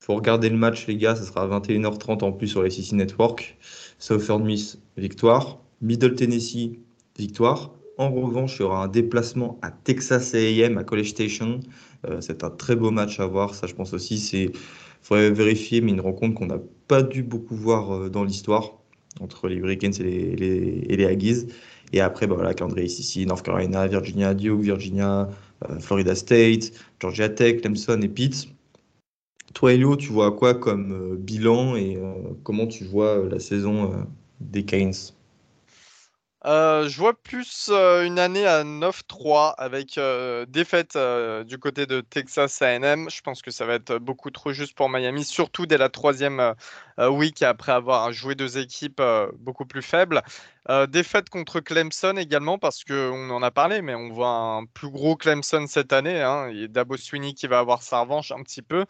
faut 0.05 0.15
regarder 0.15 0.51
le 0.51 0.57
match, 0.57 0.87
les 0.87 0.97
gars, 0.97 1.17
ça 1.17 1.25
sera 1.25 1.43
à 1.43 1.61
21h30 1.61 2.23
en 2.23 2.33
plus 2.33 2.49
sur 2.49 2.63
ACC 2.63 2.93
Network. 2.93 3.57
Southern 3.99 4.45
Miss, 4.45 4.79
victoire. 4.97 5.59
Middle 5.81 6.15
Tennessee, 6.15 6.79
victoire. 7.19 7.73
En 7.97 8.11
revanche, 8.11 8.57
il 8.57 8.63
y 8.63 8.65
aura 8.65 8.85
un 8.85 8.89
déplacement 8.89 9.59
à 9.63 9.71
Texas 9.71 10.35
AM, 10.35 10.79
à 10.79 10.85
College 10.85 11.11
Station. 11.11 11.61
Euh, 12.09 12.21
c'est 12.21 12.45
un 12.45 12.51
très 12.51 12.77
beau 12.77 12.91
match 12.91 13.21
à 13.21 13.27
voir. 13.27 13.55
Ça, 13.55 13.67
je 13.67 13.75
pense 13.75 13.93
aussi, 13.93 14.19
c'est 14.19 14.53
faudrait 15.03 15.31
vérifier, 15.31 15.81
mais 15.81 15.93
une 15.93 16.01
rencontre 16.01 16.35
qu'on 16.35 16.47
n'a 16.47 16.61
pas 16.89 17.03
dû 17.03 17.23
beaucoup 17.23 17.55
voir 17.55 17.93
euh, 17.93 18.09
dans 18.09 18.25
l'histoire 18.25 18.79
entre 19.21 19.49
les 19.49 19.57
Hurricanes 19.57 19.93
et 20.01 20.03
les, 20.03 20.85
et 20.89 20.97
les, 20.97 21.05
Aggies. 21.05 21.47
Et 21.93 22.01
après, 22.01 22.27
bah, 22.27 22.37
voilà, 22.37 22.55
calendrier 22.55 22.87
ici, 22.87 23.27
North 23.27 23.45
Carolina, 23.45 23.87
Virginia, 23.87 24.35
Duke, 24.35 24.61
Virginia, 24.61 25.29
euh, 25.69 25.79
Florida 25.79 26.15
State, 26.15 26.73
Georgia 27.01 27.29
Tech, 27.29 27.61
Clemson 27.61 28.01
et 28.03 28.09
Pitt. 28.09 28.49
Toi, 29.53 29.75
Elio, 29.75 29.97
tu 29.97 30.09
vois 30.09 30.33
quoi 30.33 30.55
comme 30.55 31.17
bilan 31.17 31.75
et 31.75 31.99
comment 32.45 32.69
tu 32.69 32.85
vois 32.85 33.27
la 33.29 33.41
saison 33.41 34.07
des 34.41 34.65
Canes? 34.65 34.95
Euh, 36.47 36.89
je 36.89 36.97
vois 36.97 37.13
plus 37.13 37.69
euh, 37.71 38.05
une 38.05 38.19
année 38.19 38.47
à 38.47 38.65
9-3 38.65 39.55
avec 39.59 39.99
euh, 39.99 40.47
défaite 40.47 40.97
du 41.47 41.59
côté 41.59 41.87
de 41.87 42.01
Texas 42.01 42.63
AM. 42.63 43.11
Je 43.11 43.21
pense 43.21 43.43
que 43.43 43.51
ça 43.51 43.67
va 43.67 43.75
être 43.75 43.99
beaucoup 43.99 44.31
trop 44.31 44.53
juste 44.53 44.75
pour 44.75 44.89
Miami, 44.89 45.25
surtout 45.25 45.67
dès 45.67 45.77
la 45.79 45.91
troisième 45.91 46.55
week 46.99 47.43
après 47.43 47.73
avoir 47.73 48.13
joué 48.13 48.35
deux 48.35 48.59
équipes 48.59 49.03
beaucoup 49.39 49.67
plus 49.67 49.83
faibles. 49.83 50.23
Défaite 50.89 51.31
contre 51.31 51.61
Clemson 51.61 52.17
également 52.17 52.59
parce 52.59 52.85
qu'on 52.85 53.31
en 53.31 53.43
a 53.43 53.51
parlé, 53.51 53.83
mais 53.83 53.95
on 53.95 54.11
voit 54.11 54.29
un 54.29 54.67
plus 54.67 54.91
gros 54.91 55.17
Clemson 55.17 55.67
cette 55.67 55.93
année. 55.93 56.21
Hein. 56.23 56.49
Il 56.51 56.61
y 56.61 56.65
a 56.65 56.69
Dabo 56.69 56.97
Sweeney 56.97 57.35
qui 57.35 57.47
va 57.47 57.59
avoir 57.59 57.83
sa 57.83 58.01
revanche 58.01 58.31
un 58.31 58.43
petit 58.43 58.63
peu. 58.63 58.85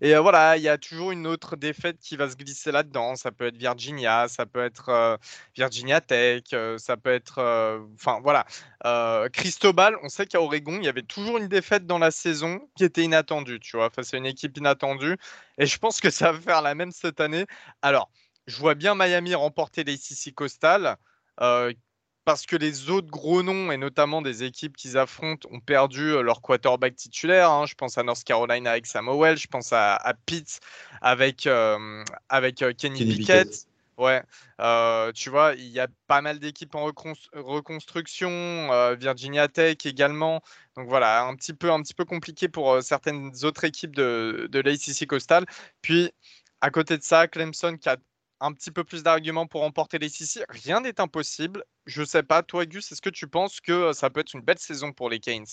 Et 0.00 0.14
voilà, 0.16 0.56
il 0.56 0.62
y 0.62 0.68
a 0.68 0.78
toujours 0.78 1.12
une 1.12 1.26
autre 1.26 1.56
défaite 1.56 1.98
qui 2.00 2.16
va 2.16 2.28
se 2.28 2.36
glisser 2.36 2.72
là-dedans. 2.72 3.16
Ça 3.16 3.30
peut 3.30 3.46
être 3.46 3.56
Virginia, 3.56 4.28
ça 4.28 4.46
peut 4.46 4.62
être 4.62 5.18
Virginia 5.56 6.00
Tech, 6.00 6.44
ça 6.78 6.96
peut 6.96 7.12
être. 7.12 7.38
Euh, 7.38 7.80
enfin, 7.94 8.20
voilà. 8.22 8.46
Euh, 8.84 9.28
Cristobal, 9.28 9.96
on 10.02 10.08
sait 10.08 10.26
qu'à 10.26 10.40
Oregon, 10.40 10.78
il 10.78 10.84
y 10.84 10.88
avait 10.88 11.02
toujours 11.02 11.38
une 11.38 11.48
défaite 11.48 11.86
dans 11.86 11.98
la 11.98 12.10
saison 12.10 12.68
qui 12.76 12.84
était 12.84 13.02
inattendue, 13.02 13.60
tu 13.60 13.76
vois, 13.76 13.90
face 13.90 14.14
à 14.14 14.16
une 14.16 14.26
équipe 14.26 14.56
inattendue. 14.56 15.16
Et 15.58 15.66
je 15.66 15.78
pense 15.78 16.00
que 16.00 16.10
ça 16.10 16.32
va 16.32 16.40
faire 16.40 16.62
la 16.62 16.74
même 16.74 16.92
cette 16.92 17.20
année. 17.20 17.46
Alors, 17.82 18.10
je 18.46 18.56
vois 18.58 18.74
bien 18.74 18.94
Miami 18.94 19.34
remporter 19.34 19.84
les 19.84 19.96
CC 19.96 20.32
Coastal. 20.32 20.96
Euh, 21.40 21.72
parce 22.24 22.46
que 22.46 22.54
les 22.54 22.88
autres 22.88 23.10
gros 23.10 23.42
noms, 23.42 23.72
et 23.72 23.76
notamment 23.76 24.22
des 24.22 24.44
équipes 24.44 24.76
qu'ils 24.76 24.96
affrontent, 24.96 25.48
ont 25.50 25.60
perdu 25.60 26.22
leur 26.22 26.40
quarterback 26.40 26.94
titulaire. 26.94 27.50
Hein. 27.50 27.66
Je 27.66 27.74
pense 27.74 27.98
à 27.98 28.04
North 28.04 28.22
Carolina 28.22 28.70
avec 28.70 28.86
Samuel, 28.86 29.36
je 29.36 29.48
pense 29.48 29.72
à, 29.72 29.98
Pitt 30.24 30.60
avec, 31.00 31.48
avec 32.28 32.64
Kenny, 32.78 33.04
Pickett. 33.04 33.66
Ouais, 33.98 34.22
euh, 34.60 35.12
tu 35.12 35.28
vois, 35.30 35.54
il 35.54 35.68
y 35.68 35.78
a 35.78 35.86
pas 36.06 36.22
mal 36.22 36.38
d'équipes 36.38 36.74
en 36.74 36.84
reconstruction, 36.86 38.30
euh, 38.30 38.94
Virginia 38.94 39.48
Tech 39.48 39.76
également. 39.84 40.42
Donc 40.76 40.88
voilà, 40.88 41.24
un 41.24 41.36
petit 41.36 41.52
peu, 41.52 41.70
un 41.70 41.82
petit 41.82 41.94
peu 41.94 42.04
compliqué 42.04 42.48
pour 42.48 42.72
euh, 42.72 42.80
certaines 42.80 43.32
autres 43.44 43.64
équipes 43.64 43.94
de, 43.94 44.48
de 44.50 44.60
l'ACC 44.60 45.06
Coastal. 45.06 45.44
Puis, 45.82 46.10
à 46.60 46.70
côté 46.70 46.96
de 46.96 47.02
ça, 47.02 47.28
Clemson 47.28 47.76
qui 47.76 47.88
a 47.88 47.96
un 48.42 48.52
petit 48.52 48.70
peu 48.70 48.84
plus 48.84 49.02
d'arguments 49.02 49.46
pour 49.46 49.62
remporter 49.62 49.98
l'ACC. 49.98 50.44
Rien 50.48 50.80
n'est 50.80 51.00
impossible. 51.00 51.64
Je 51.86 52.04
sais 52.04 52.22
pas, 52.22 52.42
toi 52.42 52.66
Gus, 52.66 52.92
est-ce 52.92 53.00
que 53.02 53.10
tu 53.10 53.28
penses 53.28 53.60
que 53.60 53.92
ça 53.92 54.10
peut 54.10 54.20
être 54.20 54.34
une 54.34 54.42
belle 54.42 54.58
saison 54.58 54.92
pour 54.92 55.08
les 55.10 55.20
Canes? 55.20 55.46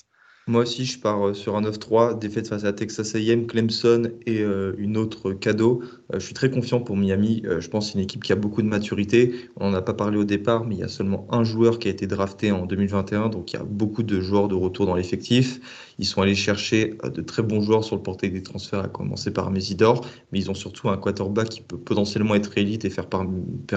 Moi 0.49 0.63
aussi, 0.63 0.83
je 0.83 0.99
pars 0.99 1.27
euh, 1.27 1.33
sur 1.35 1.55
un 1.55 1.61
9-3, 1.61 2.17
défaite 2.17 2.47
face 2.47 2.63
à 2.63 2.73
Texas 2.73 3.13
A&M, 3.13 3.45
Clemson 3.45 4.09
et 4.25 4.41
euh, 4.41 4.73
une 4.79 4.97
autre 4.97 5.31
cadeau. 5.31 5.83
Euh, 6.11 6.19
je 6.19 6.25
suis 6.25 6.33
très 6.33 6.49
confiant 6.49 6.79
pour 6.79 6.97
Miami. 6.97 7.43
je 7.45 7.67
pense 7.67 7.85
que 7.85 7.91
c'est 7.91 7.99
une 7.99 8.03
équipe 8.03 8.23
qui 8.23 8.33
a 8.33 8.35
beaucoup 8.35 8.63
de 8.63 8.67
maturité. 8.67 9.47
On 9.57 9.69
n'en 9.69 9.77
a 9.77 9.83
pas 9.83 9.93
parlé 9.93 10.17
au 10.17 10.23
départ, 10.23 10.65
mais 10.65 10.73
il 10.73 10.79
y 10.79 10.83
a 10.83 10.87
seulement 10.87 11.27
un 11.29 11.43
joueur 11.43 11.77
qui 11.77 11.87
a 11.87 11.91
été 11.91 12.07
drafté 12.07 12.51
en 12.51 12.65
2021, 12.65 13.29
donc 13.29 13.53
il 13.53 13.57
y 13.57 13.59
a 13.59 13.63
beaucoup 13.63 14.01
de 14.01 14.19
joueurs 14.19 14.47
de 14.47 14.55
retour 14.55 14.87
dans 14.87 14.95
l'effectif. 14.95 15.59
Ils 15.99 16.05
sont 16.05 16.21
allés 16.21 16.33
chercher 16.33 16.95
de 17.03 17.21
très 17.21 17.43
bons 17.43 17.61
joueurs 17.61 17.83
sur 17.83 17.95
le 17.95 18.01
portail 18.01 18.31
des 18.31 18.41
transferts, 18.41 18.79
à 18.79 18.87
commencer 18.87 19.31
par 19.31 19.51
Mesidor, 19.51 20.05
mais 20.31 20.39
ils 20.39 20.49
ont 20.49 20.55
surtout 20.55 20.89
un 20.89 20.97
quarterback 20.97 21.49
qui 21.49 21.61
peut 21.61 21.77
potentiellement 21.77 22.33
être 22.35 22.57
élite 22.57 22.85
et 22.85 22.89
faire, 22.89 23.07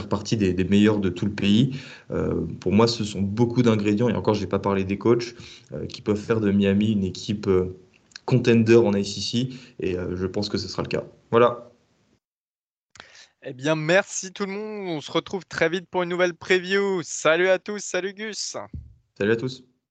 partie 0.09 0.37
des, 0.37 0.55
des, 0.55 0.65
meilleurs 0.65 1.01
de 1.01 1.11
tout 1.11 1.27
le 1.27 1.33
pays. 1.33 1.73
pour 2.61 2.73
moi, 2.73 2.87
ce 2.87 3.05
sont 3.05 3.21
beaucoup 3.21 3.63
d'ingrédients, 3.63 4.09
et 4.09 4.15
encore, 4.15 4.35
je 4.35 4.41
n'ai 4.41 4.47
pas 4.47 4.61
parlé 4.61 4.85
des 4.85 4.97
coachs, 4.99 5.35
qui 5.89 6.01
peuvent 6.01 6.17
faire 6.17 6.41
de 6.41 6.51
Miami 6.63 6.93
une 6.93 7.05
équipe 7.05 7.49
euh, 7.49 7.77
contender 8.25 8.77
en 8.77 8.93
ICC 8.95 9.55
et 9.81 9.97
euh, 9.97 10.17
je 10.17 10.27
pense 10.27 10.49
que 10.49 10.59
ce 10.59 10.69
sera 10.69 10.83
le 10.83 10.89
cas. 10.89 11.05
Voilà. 11.31 11.73
Eh 13.45 13.53
bien, 13.53 13.75
merci 13.75 14.33
tout 14.33 14.47
le 14.47 14.53
monde. 14.53 14.89
On 14.89 15.01
se 15.01 15.11
retrouve 15.11 15.45
très 15.45 15.69
vite 15.69 15.89
pour 15.91 16.05
une 16.05 16.11
nouvelle 16.11 16.35
preview. 16.35 17.03
Salut 17.03 17.49
à 17.49 17.59
tous. 17.59 17.81
Salut 17.81 18.15
Gus. 18.15 18.57
Salut 19.19 19.33
à 19.33 19.37
tous. 19.37 19.65